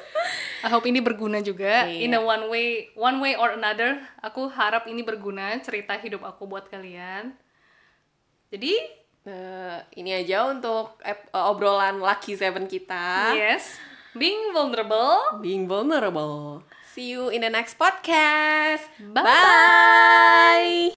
[0.65, 2.07] I hope ini berguna juga Iya.
[2.07, 3.99] in a one way one way or another.
[4.21, 7.33] Aku harap ini berguna cerita hidup aku buat kalian.
[8.47, 13.31] Jadi, Eh, ini aja untuk eh, obrolan Lucky Seven kita.
[13.31, 13.79] yes,
[14.11, 16.59] being vulnerable Being vulnerable.
[16.91, 18.83] See you in the next podcast.
[18.99, 19.23] Bye.
[19.23, 20.91] Bye.